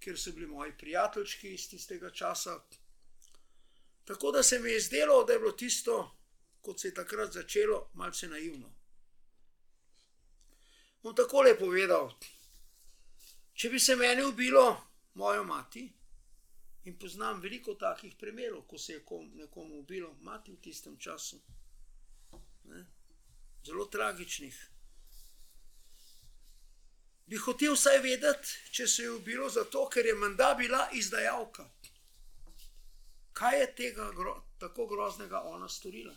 [0.00, 2.60] kjer so bili moji prijateljčki iz tistega časa.
[4.04, 6.16] Tako da se mi je zdelo, da je bilo tisto,
[6.60, 8.74] kot se je takrat začelo, malce naivno.
[11.02, 12.12] Bom tako le povedal.
[13.54, 14.76] Če bi se meni ubilo
[15.14, 15.88] mojo mati,
[16.84, 21.40] in poznam veliko takih primerov, ko se je kom, nekomu ubilo mati v tistem času,
[22.64, 22.86] ne?
[23.64, 24.56] zelo tragičnih.
[27.30, 31.68] Bi hotel vsaj vedeti, če se je ubilo zato, ker je menda bila izdajalka.
[33.38, 36.16] Kaj je tega gro, tako groznega ona storila?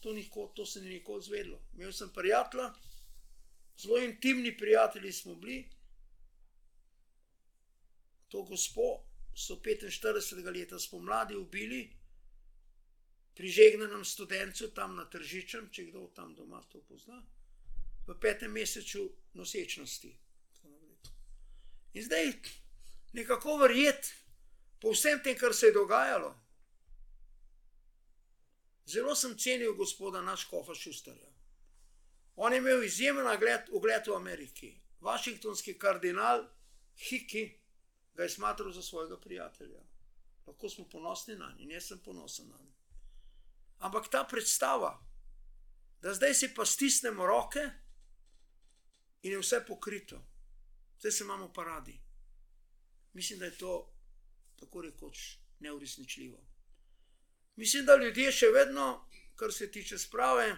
[0.00, 1.58] To, nikoli, to se ni nikoli zvedlo.
[1.74, 2.70] Imel sem prijatelja,
[3.78, 5.68] zelo intimni prijatelji smo bili,
[8.28, 9.04] to gospod
[9.36, 11.90] so 45 let spomladi ubili
[13.34, 17.20] pri žegnanem študentu tam na Tržičem, če kdo tam doma to pozna,
[18.06, 20.21] v petem mesecu nosečnosti.
[21.92, 22.32] In zdaj
[23.12, 24.08] nekako verjeti
[24.80, 26.34] po vsem tem, kar se je dogajalo.
[28.86, 31.30] Zelo sem cenil gospoda Naškofa Šustarja.
[32.36, 33.26] On je imel izjemen
[33.70, 34.80] ugled v Ameriki.
[35.00, 36.48] Washingtonski kardinal
[36.96, 37.60] Hiki
[38.14, 39.80] ga je smatral za svojega prijatelja.
[40.46, 42.82] Lahko smo ponosni na njega in jaz sem ponosen na njega.
[43.78, 45.06] Ampak ta predstava,
[46.00, 47.70] da zdaj si pa stisnemo roke
[49.22, 50.22] in je vse pokrito,
[51.02, 52.00] zdaj se imamo pa radi.
[53.12, 53.94] Mislim, da je to
[54.56, 56.46] tako rekoč neuresničljivo.
[57.56, 60.56] Mislim, da ljudje še vedno, kar se tiče sprave,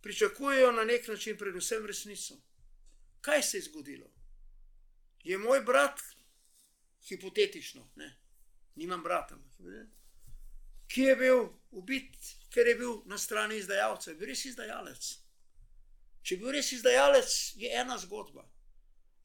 [0.00, 2.36] pričakujejo na nek način, predvsem resnico.
[3.20, 4.12] Kaj se je zgodilo?
[5.24, 6.00] Je moj brat,
[7.08, 8.16] hipotetično, ne?
[8.74, 9.38] nimam brata,
[10.86, 12.16] ki je bil ubit,
[12.52, 15.08] ker je bil na strani izdajalca, je bil res izdajalec.
[16.22, 18.44] Če je bil res izdajalec, je ena zgodba.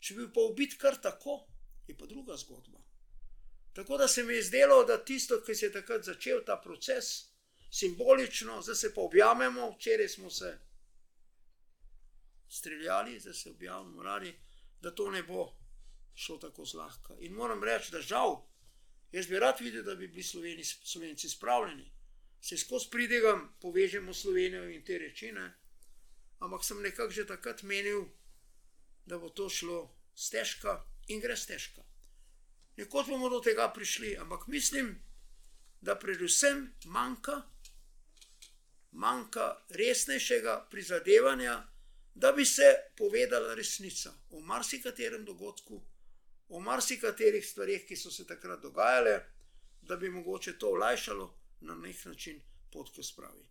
[0.01, 1.43] Če bil pa ubit kar tako,
[1.87, 2.81] je pa druga zgodba.
[3.73, 7.11] Tako da se mi je zdelo, da tisto, ki se je takrat začel ta proces,
[7.71, 10.57] simbolično, zdaj se pa objamemo, včeraj smo se
[12.49, 14.33] streljali, zdaj se objavljamo, radi,
[14.81, 15.53] da to ne bo
[16.15, 17.15] šlo tako zlahka.
[17.19, 18.41] In moram reči, da žal,
[19.11, 21.91] jaz bi rad videl, da bi bili Sloveni, Slovenci spravljeni,
[22.41, 25.53] se skozi pridegam, povežemo Slovenijo in te rečine,
[26.39, 28.05] ampak sem nekako že takrat menil,
[29.05, 31.81] da bo to šlo stežka in gre stežka.
[32.77, 34.95] Nekoč bomo do tega prišli, ampak mislim,
[35.81, 37.41] da predvsem manjka,
[38.91, 41.67] manjka resnejšega prizadevanja,
[42.15, 45.81] da bi se povedala resnica o marsikaterem dogodku,
[46.49, 49.19] o marsikaterih stvarih, ki so se takrat dogajale,
[49.81, 53.45] da bi mogoče to olajšalo na nek način pot k spravi.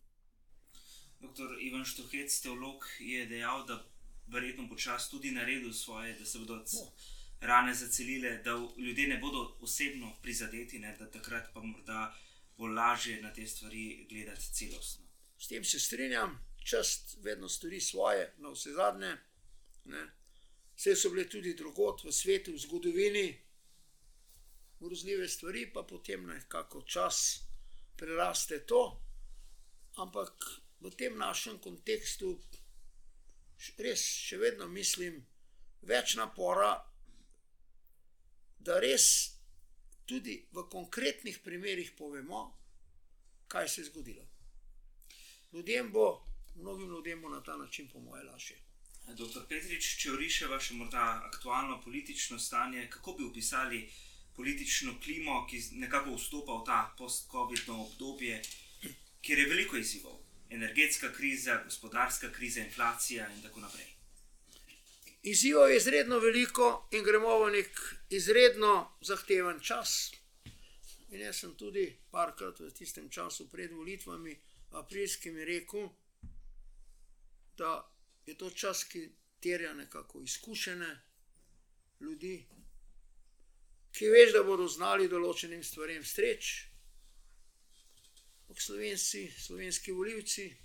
[1.21, 3.85] Doktor Ivan Štuhec, teolog, je dejal, da
[4.33, 6.93] verjetno počasi tudi naredil svoje, da se bodo no.
[7.41, 12.15] rane zacelile, da ljudje ne bodo osebno prizadeti, ne, da takrat pa morda
[12.57, 15.07] bo lažje na te stvari gledati celostno.
[15.39, 19.17] S tem se strinjam, čast vedno stori svoje, na vse zadnje.
[20.77, 23.27] Vse so bile tudi drugot v svetu, v zgodovini,
[24.81, 27.41] grozljive stvari, pa potem nekako čas
[27.97, 29.01] preraste to.
[29.97, 30.33] Ampak
[30.81, 32.39] v tem našem kontekstu
[33.79, 35.21] res še vedno mislim
[35.89, 36.73] več napora,
[38.61, 39.07] da res
[40.07, 42.43] tudi v konkretnih primerih povemo,
[43.49, 44.27] kaj se je zgodilo.
[45.53, 46.23] Ljudem bo,
[46.55, 48.59] mnogim ljudem bo na ta način, po moje, lažje.
[49.17, 53.81] Doktor Petrič, če oriševa še morda aktualno politično stanje, kako bi opisali
[54.37, 58.43] politično klimo, ki nekako vstopa v ta post-COVID-no obdobje,
[59.21, 60.20] kjer je veliko izzivov?
[60.51, 63.87] Energetska kriza, gospodarska kriza, inflacija in tako naprej.
[65.23, 67.81] Izzivov je izredno veliko in gremo v nek
[68.11, 70.13] izredno zahteven čas.
[71.11, 74.37] In jaz sem tudi parkrat v tistem času pred volitvami,
[74.71, 75.89] aprilskimi, rekel,
[77.59, 77.93] da
[78.27, 79.09] je to čas, ki
[79.41, 81.01] terja nekako izkušene
[82.01, 82.47] ljudi,
[83.93, 86.05] ki veš, da bodo znali določenim stvarem
[88.55, 88.63] streč.
[88.63, 90.57] Slovenci, slovenski voljivci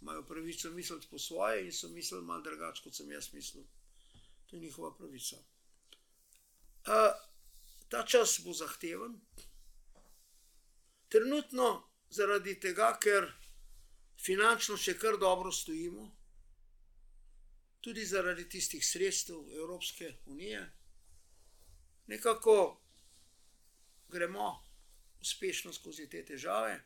[0.00, 3.64] imajo pravico misliti po svoje in so mislili malo drugače, kot sem jaz mislil.
[4.46, 5.36] To je njihova pravica.
[5.36, 6.92] Uh,
[7.88, 9.20] ta čas bo zahteven,
[11.08, 13.32] trenutno zaradi tega, ker
[14.22, 16.10] finančno še kar dobro stojimo,
[17.80, 20.72] tudi zaradi tistih sredstev Evropske unije,
[22.06, 22.82] nekako
[24.08, 24.62] gremo
[25.20, 26.80] uspešno skozi te težave,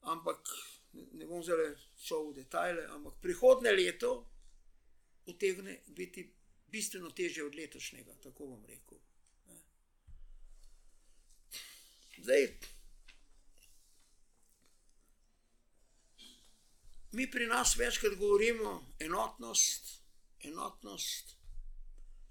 [0.00, 0.48] ampak
[0.92, 4.26] ne bom zdaj šel v detajle, ampak prihodne leto
[5.26, 6.24] utegne biti
[6.70, 8.98] bistveno teže od letošnjega, tako bom rekel.
[12.20, 12.46] Zdaj,
[17.12, 20.02] mi pri nas večkrat govorimo enotnost,
[20.40, 21.36] enotnost.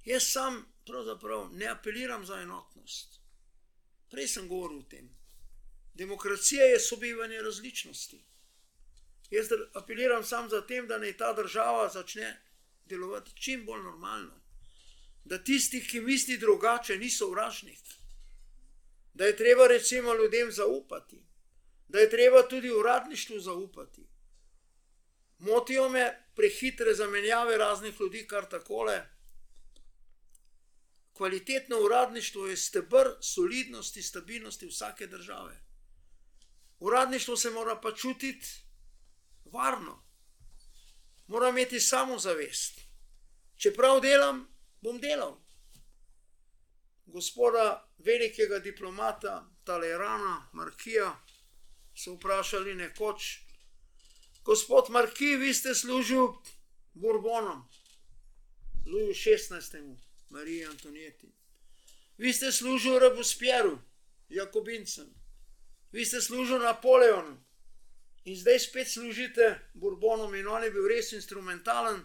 [0.06, 3.20] Jaz sam pravzaprav ne apeliram za enotnost.
[4.10, 5.19] Prej sem govoril o tem.
[6.00, 8.20] Demokracija je sobivanje različnosti.
[9.30, 12.30] Jaz apeliram samo za tem, da naj ta država začne
[12.86, 14.40] delovati čim bolj normalno.
[15.26, 17.84] Da tisti, ki misli drugače, niso vražnik.
[19.14, 21.20] Da je treba recimo ljudem zaupati,
[21.88, 24.08] da je treba tudi uradništvu zaupati.
[25.38, 29.02] Motijo me prehitre zamenjave raznih ljudi, kar takole.
[31.14, 35.69] Kvalitetno uradništvo je stebr solidnosti, stabilnosti vsake države.
[36.80, 38.48] Uradništvo se mora pa čutiti
[39.46, 40.04] varno,
[41.28, 42.80] mora imeti samozavest.
[43.56, 44.46] Če prav delam,
[44.82, 45.36] bom delal.
[47.06, 51.12] Gospoda velikega diplomata Talerana, Markija,
[51.96, 53.40] so vprašali nekoč,
[54.46, 56.28] gospod Marki, vi ste služil
[56.94, 57.66] Bourbonom,
[58.86, 59.98] Luju XVI.,
[60.30, 61.28] Mariji Antonieti.
[62.18, 63.80] Vi ste služil Robespierru,
[64.30, 65.19] Jakobincem,
[65.92, 67.38] vi ste služil Napoleonu
[68.26, 72.02] in zdaj spet služite Bourbonom in on je bil res instrumentalen,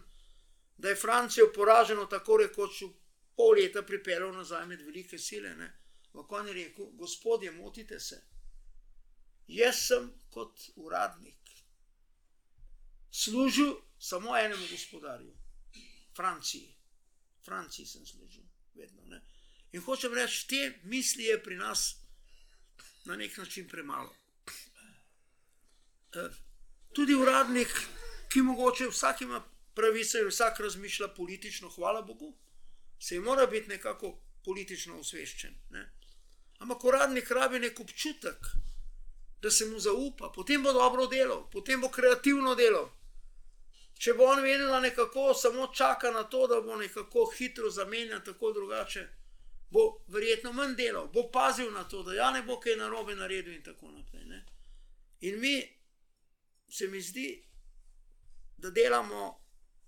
[0.76, 2.90] da je Francijo poraženo tako rekoč v
[3.36, 5.50] pol leta pripeljal nazaj med velike sile.
[6.14, 8.22] Ampak on je rekel, gospodje, motite se.
[9.46, 11.44] Jaz sem kot uradnik
[13.14, 15.36] služil samo enemu gospodarju,
[16.16, 16.74] Franciji.
[17.44, 18.42] Franciji sem služil,
[18.74, 19.02] vedno.
[19.06, 19.20] Ne?
[19.72, 22.03] In hočem reči, te misli je pri nas
[23.04, 24.14] na nek način premalo.
[26.14, 26.28] E,
[26.94, 27.80] tudi uradnik,
[28.32, 29.42] ki mogoče vsak ima
[29.74, 32.38] pravico in vsak razmišlja politično, hvala Bogu,
[33.00, 35.54] se mora biti nekako politično osveščen.
[35.70, 35.90] Ne?
[36.58, 38.46] Ampak uradnik rabi nek občutek,
[39.42, 42.88] da se mu zaupa, potem bo dobro delal, potem bo kreativno delal.
[43.98, 48.22] Če bo on vedel, da nekako samo čaka na to, da bo nekako hitro zamenjal,
[48.24, 49.04] tako drugače,
[49.74, 53.56] bo verjetno manj delal, bo pazil na to, da ja ne bo kaj narobe naredil
[53.56, 54.22] in tako naprej.
[54.30, 54.44] Ne?
[55.26, 55.56] In mi,
[56.70, 57.26] se mi zdi,
[58.56, 59.24] da delamo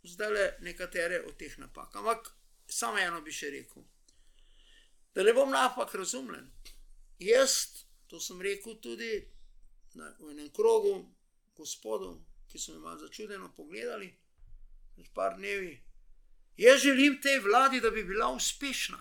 [0.02, 1.94] zdaj le nekatere od teh napak.
[1.96, 2.32] Ampak
[2.66, 3.86] samo eno bi še rekel.
[5.14, 6.50] Da ne bom napak razumljen.
[7.22, 9.22] Jaz, to sem rekel tudi
[9.94, 10.98] na, v enem krogu
[11.56, 12.18] gospodov,
[12.50, 14.10] ki so me malo začudeno pogledali,
[14.96, 15.76] pred par dnevi.
[16.58, 18.98] Jaz želim tej vladi, da bi bila uspešna.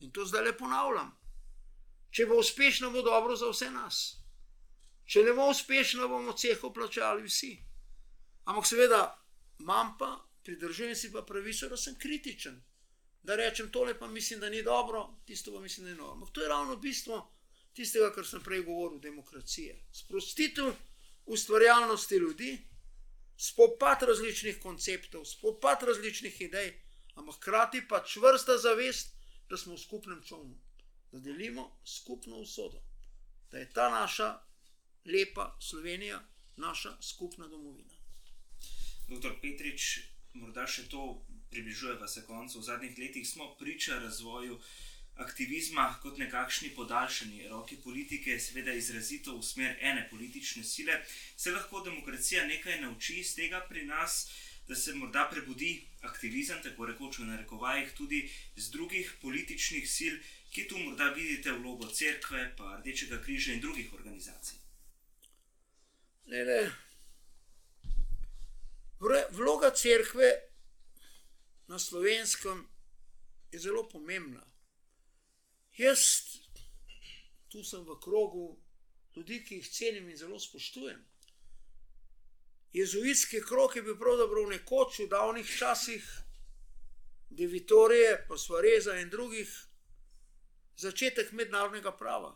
[0.00, 1.10] In to zdaj le ponavljam.
[2.10, 4.00] Če bo uspešna, bo dobro za vse nas.
[5.06, 7.52] Če ne bo uspešna, bomo ceho plačali vsi.
[8.46, 9.00] Ampak seveda,
[9.60, 10.10] imam pa,
[10.44, 12.58] pridržujem si pa pravico, da sem kritičen.
[13.26, 16.12] Da rečem tole, pa mislim, da ni dobro, tisto pa mislim, da je dobro.
[16.12, 17.20] Ampak to je ravno bistvo
[17.76, 19.76] tistega, kar sem prej govoril, demokracije.
[19.92, 20.72] Sprostitev
[21.26, 22.52] ustvarjalnosti ljudi,
[23.36, 26.72] spopad različnih konceptov, spopad različnih idej,
[27.14, 29.15] ampak hkrati pa čvrsta zavest,
[29.48, 30.58] da smo v skupnem čovnu,
[31.12, 32.82] da delimo skupno usodo,
[33.50, 34.38] da je ta naša
[35.04, 36.22] lepa Slovenija
[36.56, 37.94] naša skupna domovina.
[39.08, 40.00] Doktor Petrič,
[40.34, 42.58] morda še to približuje se koncu.
[42.60, 44.58] V zadnjih letih smo priča razvoju
[45.16, 50.98] aktivizma kot nekakšni podaljšani roki politike, seveda izrazito v smer ene politične sile.
[51.36, 54.26] Se lahko demokracija nekaj nauči iz tega pri nas,
[54.68, 60.14] da se morda prebudi aktivizem, tako rekoč v narekovajih, tudi z drugih političnih sil,
[60.50, 64.58] ki tu morda vidite vlogo crkve, pa Rdečega križa in drugih organizacij.
[66.26, 66.72] Ne, ne.
[69.30, 70.30] Vloga crkve
[71.68, 72.66] na slovenskem
[73.52, 74.42] je zelo pomembna.
[75.76, 76.00] Jaz,
[77.48, 78.56] tu sem v krogu
[79.16, 81.04] ljudi, ki jih cenim in zelo spoštujem.
[82.72, 86.04] Jezuitski krok je bil pravzaprav nekoč v davnih časih,
[87.30, 89.50] Devitorije, pa Svareza in drugih,
[90.76, 92.32] začetek mednarodnega prava.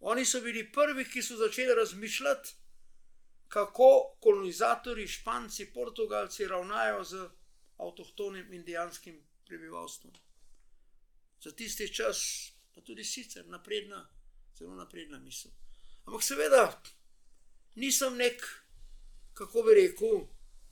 [0.00, 2.54] Oni so bili prvi, ki so začeli razmišljati,
[3.48, 7.28] kako kolonizatori, Španci, Portugalci ravnajo z
[7.78, 10.12] avtohtonim indijanskim prebivalstvom.
[11.40, 12.18] Za tisti čas,
[12.74, 14.08] pa tudi sicer napredna,
[14.58, 15.50] zelo napredna misel.
[16.04, 16.82] Ampak seveda
[17.74, 18.42] nisem nek,
[19.34, 20.26] kako bi rekel,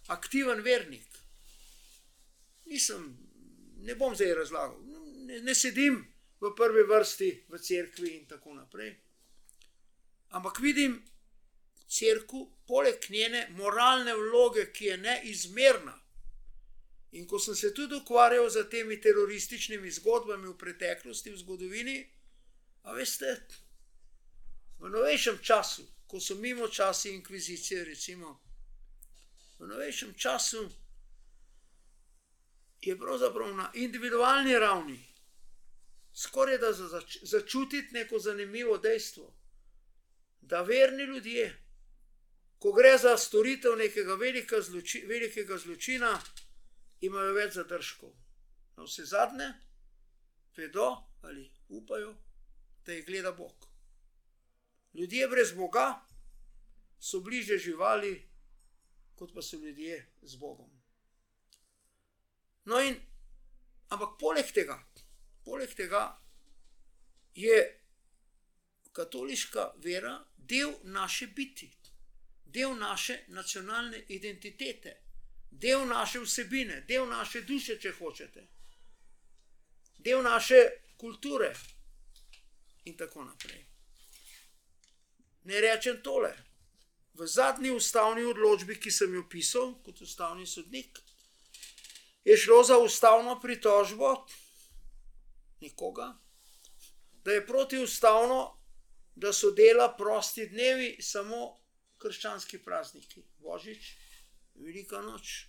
[0.08, 1.06] aktiven vernik.
[2.66, 3.06] Nisem,
[3.82, 4.78] ne bom zdaj razlagal,
[5.26, 6.00] ne, ne sedim
[6.40, 8.94] v prvi vrsti v cerkvi in tako naprej.
[10.30, 11.00] Ampak vidim
[11.90, 15.96] crkvu, poleg njene moralne vloge, ki je neizmerna.
[17.12, 21.96] In ko sem se tudi ukvarjal z temi terorističnimi zgodbami v preteklosti, v zgodovini,
[22.86, 23.32] a veste,
[24.78, 28.38] v novejšem času, ko so mimo časi inkvizicije, recimo,
[29.61, 30.64] v novejšem času
[32.80, 35.11] je pravzaprav na individualni ravni
[36.12, 39.34] skoraj da za zač začutiti neko zanimivo dejstvo,
[40.40, 41.62] da verni ljudje,
[42.58, 46.20] ko gre za storitev nekega velika zloči, velikega zločina,
[47.00, 48.12] imajo več zadržkov.
[48.76, 49.52] Na vse zadnje,
[50.56, 52.14] vedo ali upajo,
[52.86, 53.66] da jih gleda Bog.
[54.94, 56.00] Ljudje brez Boga
[56.98, 58.30] so bliže živali,
[59.20, 60.70] kot pa so ljudje z Bogom.
[62.64, 62.96] No, in
[63.92, 64.78] ampak poleg tega,
[65.44, 66.00] poleg tega
[67.34, 67.58] je
[68.96, 71.68] katoliška vera del naše biti,
[72.44, 74.96] del naše nacionalne identitete,
[75.50, 78.46] del naše vsebine, del naše duše, če hočete,
[79.98, 80.62] del naše
[80.96, 81.52] kulture
[82.84, 83.66] in tako naprej.
[85.44, 86.49] Ne rečem tole.
[87.14, 90.98] V zadnji ustavni odločbi, ki sem jo pisal kot ustavni sodnik,
[92.24, 94.26] je šlo za ustavno pritožbo
[95.61, 96.14] nekoga,
[97.24, 98.56] da je protiustavno,
[99.14, 101.56] da so dela prosti dnevi samo
[101.98, 103.96] krščanski prazniki, Božič,
[104.54, 105.46] Velika noč,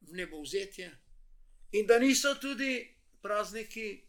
[0.00, 0.88] nebovzetje,
[1.72, 4.06] in da niso tudi prazniki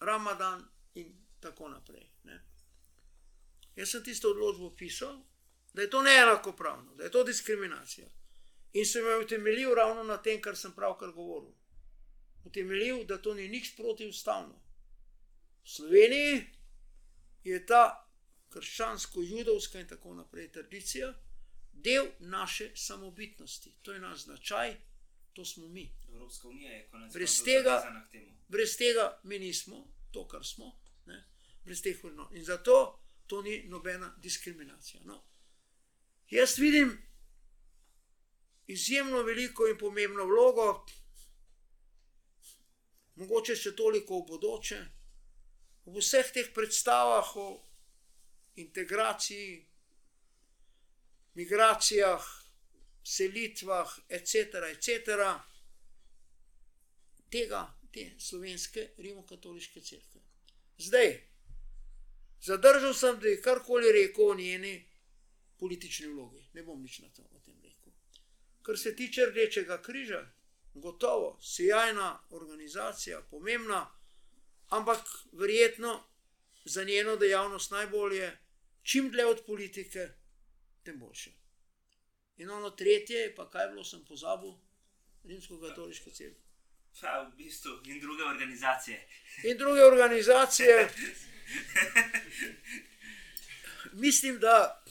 [0.00, 0.64] Ramadan
[0.94, 2.06] in tako naprej.
[3.78, 5.20] Jaz sem tisto odločbo pisal,
[5.72, 8.08] da je to neenakopravno, da je to diskriminacija.
[8.72, 11.52] In sem jo utemeljil ravno na tem, kar sem pravkar govoril.
[12.44, 14.58] Utemeljil, da to ni nič protiustavno.
[15.62, 16.42] V Sloveniji
[17.44, 18.08] je ta
[18.50, 21.12] krščansko-judovska in tako naprej tradicija
[21.72, 24.76] del naše samobitnosti, to je naš značaj,
[25.32, 25.92] to smo mi.
[26.08, 27.82] Evropska unija je konec Brez tega-.
[28.48, 31.24] Brez tega mi nismo to, kar smo, ne?
[31.64, 32.32] brez teh vrednot.
[32.32, 32.98] In zato
[33.28, 35.00] to ni nobena diskriminacija.
[35.04, 35.22] No.
[36.30, 36.92] Jaz vidim
[38.66, 40.68] izjemno veliko in pomembno vlogo,
[43.20, 44.80] mogoče še toliko v bodoče,
[45.88, 47.48] v vseh teh predstavah o
[48.60, 49.56] integraciji,
[51.38, 52.28] migracijah,
[53.04, 55.32] selitvah, etc., etc.,
[57.32, 57.62] tega,
[57.92, 60.20] te slovenske rimokatoliške cerkve.
[60.78, 61.14] Zdaj,
[62.40, 64.88] zadržal sem, da je karkoli rekel o njeni
[65.58, 66.44] politični vlogi.
[66.52, 67.92] Ne bom nič na to o tem rekel.
[68.62, 70.26] Kar se tiče Rdečega križa,
[70.74, 73.90] gotovo, sjajna organizacija, pomembna,
[74.68, 74.98] ampak
[75.32, 76.04] verjetno
[76.64, 78.38] za njeno dejavnost najbolje,
[78.82, 80.08] čim dlje od politike,
[80.82, 81.30] tem boljše.
[82.36, 84.52] In ono tretje, je pa kaj je bilo, sem pozabil,
[85.24, 86.47] rimsko-katoliška cerkev.
[87.00, 89.08] Pa v bistvu in druge organizacije.
[89.44, 90.88] In druge organizacije,
[94.04, 94.84] mislim, da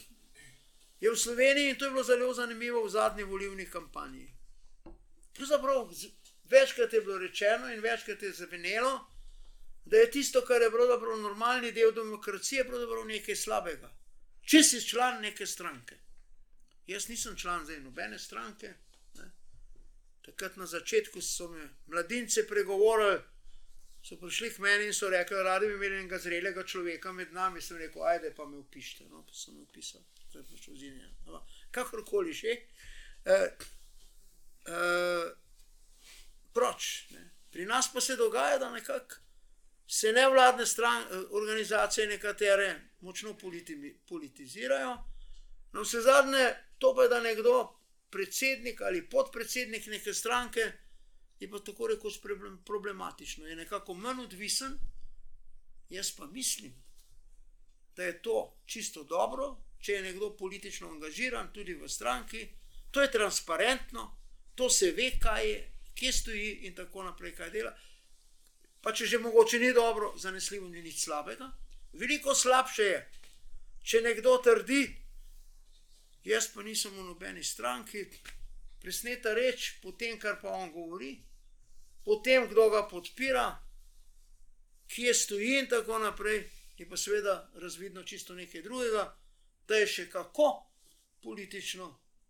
[1.00, 4.34] je v Sloveniji, in to je bilo zelo zanimivo v zadnji volilni kampanji.
[5.34, 5.90] Pravzaprav
[6.50, 9.10] večkrat je bilo rečeno in večkrat je zavenelo,
[9.84, 13.92] da je tisto, kar je pravzaprav normalni del demokracije, pravzaprav nekaj slabega.
[14.42, 15.96] Če si član neke stranke.
[16.86, 18.74] Jaz nisem član zdaj nobene stranke.
[20.28, 23.20] Takrat na začetku so me mladince pregovorili,
[24.04, 27.62] so prišli k meni in so rekli, radi bi imeli enega zrelega človeka med nami.
[27.64, 29.08] Sem rekel, ajde pa me upišite.
[29.08, 31.14] No, pa sem me upisal, to je pač ozinjen.
[31.70, 32.58] Kakorkoli že.
[33.24, 33.48] Eh,
[34.68, 35.32] eh,
[36.52, 37.08] proč?
[37.10, 37.24] Ne?
[37.50, 39.16] Pri nas pa se dogaja, da nekako
[39.88, 44.96] se nevladne stran, eh, organizacije nekatere močno politi, politizirajo.
[45.72, 47.77] Na vse zadnje, to pa je, da nekdo,
[48.10, 50.72] predsednik ali podpredsednik neke stranke,
[51.40, 54.78] je pa tako rekoč problem- problematično, je nekako manj odvisen.
[55.90, 56.74] Jaz pa mislim,
[57.96, 62.48] da je to čisto dobro, če je nekdo politično angažiran, tudi v stranki,
[62.90, 64.10] to je transparentno,
[64.54, 67.76] to se ve, kaj je, kje stoji in tako naprej, kaj dela.
[68.80, 71.50] pa če že mogoče ni dobro, zanesljivo ni nič slabega.
[71.92, 72.98] Veliko slabše je,
[73.82, 74.86] če nekdo trdi,
[76.28, 78.04] jaz pa nisem v nobeni stranki,
[78.82, 81.16] presneta reč, potem kar pa on govori,
[82.04, 83.46] potem kdo ga podpira,
[84.88, 86.44] kje stoji in tako naprej,
[86.78, 89.04] je pa seveda razvidno čisto nekaj drugega,
[89.68, 90.50] da je še kako
[91.22, 91.88] politično,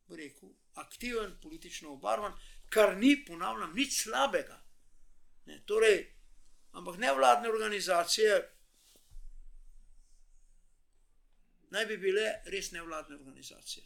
[0.09, 2.32] rekel, aktiven, politično obarvan,
[2.70, 4.57] kar ni, ponavljam, nič slabega.
[5.46, 6.01] Ne, torej,
[6.72, 8.57] ampak nevladne organizacije
[11.70, 13.84] naj bi bile res nevladne organizacije.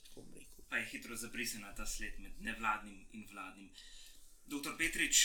[0.69, 3.71] Pa je hitro zabrisena ta sled med nevladnim in vladnim.
[4.47, 5.25] Doktor Petrič,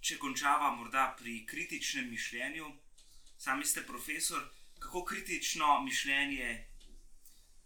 [0.00, 2.72] če končava morda pri kritičnem mišljenju,
[3.38, 4.42] sami ste profesor,
[4.80, 6.50] kako kritično mišljenje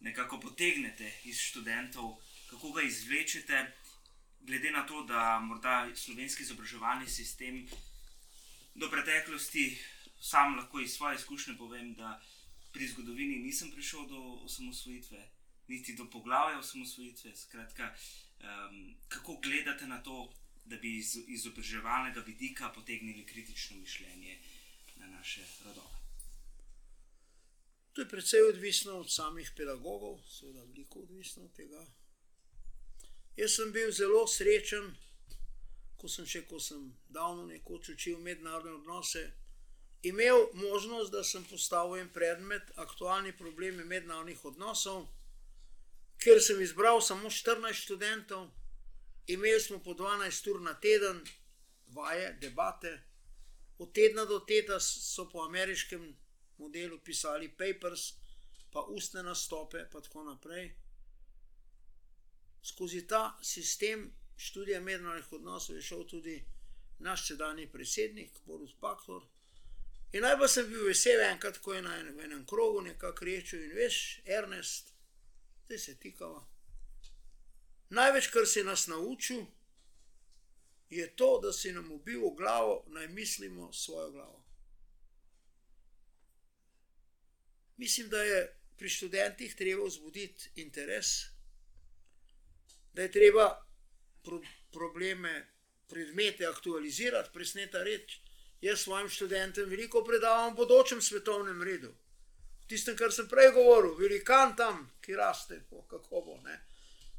[0.01, 2.16] nekako potegnete iz študentov,
[2.51, 3.64] kako ga izvlečete,
[4.41, 7.68] glede na to, da morda slovenski izobraževalni sistem
[8.74, 9.78] do preteklosti,
[10.20, 12.20] sam lahko iz svoje izkušnje povem, da
[12.75, 15.31] pri zgodovini nisem prišel do osamosvojitve,
[15.68, 17.37] niti do poglavja osamosvojitve.
[17.37, 24.39] Skratka, um, kako gledate na to, da bi iz izobraževalnega vidika potegnili kritično mišljenje
[24.97, 25.95] na naše rodove?
[27.93, 31.87] To je predvsej odvisno od samih pedagogov, seveda veliko odvisno od tega.
[33.37, 34.97] Jaz sem bil zelo srečen,
[35.97, 39.22] ko sem še, ko sem davno nekoč učil mednarodne odnose,
[40.05, 45.07] imel možnost, da sem postavil en predmet, aktualni problemi mednarodnih odnosov,
[46.21, 48.49] ker sem izbral samo 14 študentov,
[49.27, 51.25] imeli smo po 12 ur na teden,
[51.87, 53.03] vaje, debate,
[53.79, 56.17] od tedna do tedna so po ameriškem
[56.59, 58.13] modelu pisali papers,
[58.73, 60.75] pa ustne nastope, pa tako naprej.
[62.63, 66.45] Skozi ta sistem študija mednarodnih odnosov je šel tudi
[66.99, 69.23] naš sedajni predsednik, Boris Pakor.
[70.15, 73.75] In najbolj sem bil vesel, enkrat, ko je na enem, enem krogu nekako rečil: In
[73.75, 74.93] veš, Ernest,
[75.67, 76.45] zdaj se tikava.
[77.95, 79.43] Največ, kar si nas naučil,
[80.91, 84.45] je to, da si nam ubil v glavo, naj mislimo svojo glavo.
[87.77, 88.41] Mislim, da je
[88.77, 91.07] pri študentih treba vzbuditi interes,
[92.93, 93.49] da je treba
[94.23, 94.41] pro
[94.73, 95.51] probleme,
[95.89, 98.24] predmete aktualizirati, presneta reči.
[98.65, 101.91] Jaz svojim študentem veliko predavam o bodočem svetovnem redu.
[102.69, 106.37] Tistem, kar sem prej govoril, velikan tam, ki raste, po, kako bo.
[106.45, 106.57] Ne?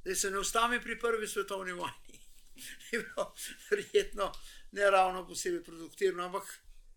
[0.06, 2.20] Da se ne ustavi pri prvi svetovni vojni.
[2.92, 3.34] Je bilo
[3.70, 4.32] verjetno
[4.72, 6.50] ne ravno posebej produktivno, ampak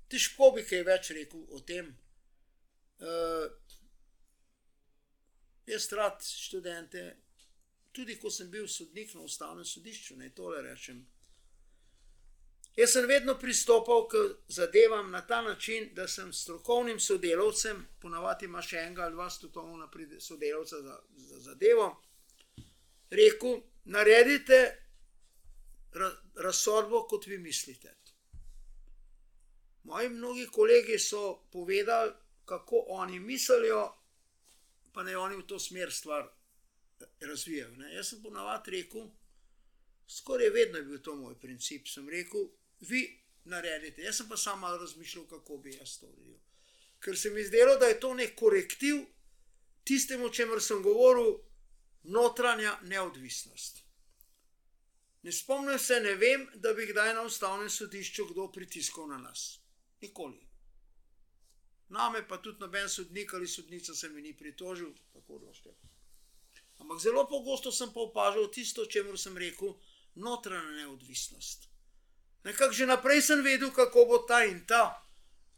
[0.09, 1.93] težko bi kaj več rekel o tem.
[2.99, 3.51] Uh,
[5.69, 7.05] jaz rad študente,
[7.93, 11.05] tudi ko sem bil sodnik na ustavnem sodišču, naj tole rečem.
[12.79, 18.63] Jaz sem vedno pristopal k zadevam na ta način, da sem strokovnim sodelavcem, ponavadi ima
[18.63, 19.89] še enega ali dva strokovna
[20.21, 21.89] sodelavca za, za zadevo,
[23.11, 24.61] rekel: naredite
[26.35, 27.97] razsodbo, kot vi mislite.
[29.83, 32.13] Moji mnogi kolegi so povedali,
[32.45, 33.89] kako oni mislijo,
[34.93, 36.29] pa naj oni v to smer stvar
[37.21, 37.75] razvijajo.
[37.77, 37.95] Ne.
[37.95, 39.11] Jaz sem ponavadi rekel,
[40.07, 41.89] skoraj vedno je bil to moj princip.
[41.89, 42.49] Sem rekel,
[42.81, 46.39] vi naredite, jaz pa sam razmišljal, kako bi jaz to naredil.
[47.01, 49.05] Ker se mi zdelo, da je to nek korektiv
[49.85, 51.39] tistemu, o čemer sem govoril,
[52.03, 53.85] notranja neodvisnost.
[55.23, 59.61] Ne spomnim se, ne vem, da bi kdaj na ustavnem sodišču kdo pritiskal na nas.
[60.01, 60.49] Nikoli.
[61.89, 65.75] Name pa tudi noben sodnik ali sodnica se mi ni pritožil, tako da šte.
[66.79, 69.75] Ampak zelo pogosto sem pa opažal tisto, o čemer sem rekel,
[70.15, 71.69] notranja neodvisnost.
[72.45, 75.05] Nekako že naprej sem vedel, kako bo ta in ta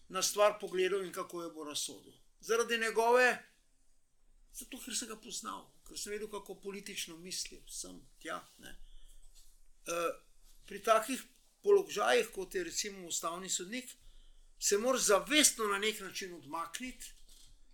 [0.09, 2.13] na stvar pogledal in kako jo bo razsodil.
[2.41, 3.39] Zaradi njegove,
[4.53, 8.41] zato ker sem ga poznal, ker sem vedel, kako politično misli, sem tja.
[8.61, 8.73] E,
[10.67, 11.23] pri takih
[11.63, 13.91] položajih, kot je recimo ustavni sodnik,
[14.59, 17.13] se moraš zavestno na nek način odmakniti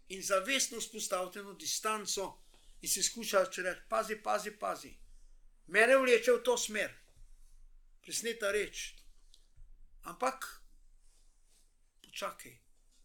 [0.09, 2.39] in zavestno vzpostaviti eno distanco
[2.83, 4.93] in si skušati reči: pazi, pazi, pazi.
[5.67, 6.93] Mene vleče v to smer,
[8.07, 8.95] presneta reč.
[10.07, 10.47] Ampak
[12.07, 12.53] počakaj,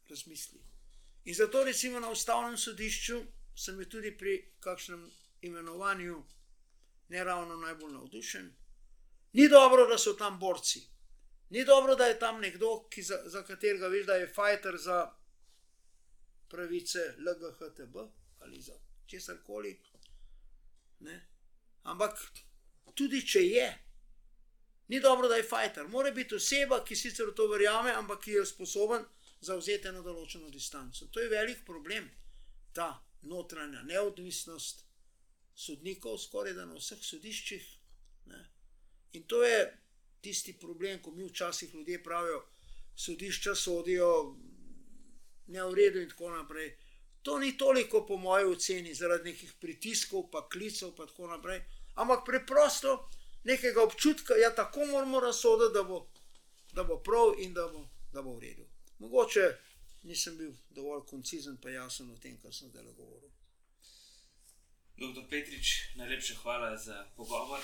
[0.09, 0.61] razmisli.
[1.25, 3.17] In zato, recimo, na ustavnem sodišču
[3.57, 5.01] sem bil tudi pri kakšnem
[5.41, 6.21] imenovanju
[7.09, 8.47] ne ravno najbolj navdušen.
[9.33, 10.81] Ni dobro, da so tam borci.
[11.49, 15.11] Ni dobro, da je tam nekdo, za, za katerega veš, da je fajter za
[16.49, 17.97] pravice LGHTB
[18.39, 18.73] ali za
[19.05, 19.81] česar koli.
[21.83, 22.19] Ampak
[22.95, 23.67] tudi če je,
[24.91, 25.87] Ni dobro, da je fajter.
[25.87, 29.05] Mora biti oseba, ki sicer v to verjame, ampak ki je sposoben
[29.39, 31.07] zauzeti eno določeno distanco.
[31.07, 32.09] To je velik problem,
[32.75, 32.89] ta
[33.31, 34.83] notranja neodvisnost
[35.55, 37.69] sodnikov, skoraj da na vseh sodiščih.
[38.33, 38.41] Ne.
[39.15, 39.61] In to je
[40.27, 42.43] tisti problem, ko mi včasih ljudje pravijo,
[42.95, 44.11] sodišča sodijo
[45.55, 46.75] ne v redu in tako naprej.
[47.23, 51.63] To ni toliko, po mojem oceni, zaradi nekih pritiskov, pa klicev, pa tako naprej,
[51.95, 52.99] ampak preprosto
[53.43, 55.83] nekega občutka, da ja, tako moramo razsoditi, da
[56.73, 58.65] da bo prav in da bo, da bo v redu.
[58.99, 59.57] Mogoče
[60.03, 63.29] nisem bil dovolj koncizen, pa jasen v tem, kar sem zdaj govoril.
[64.97, 67.59] Doktor Petrič, najlepša hvala za pogovor.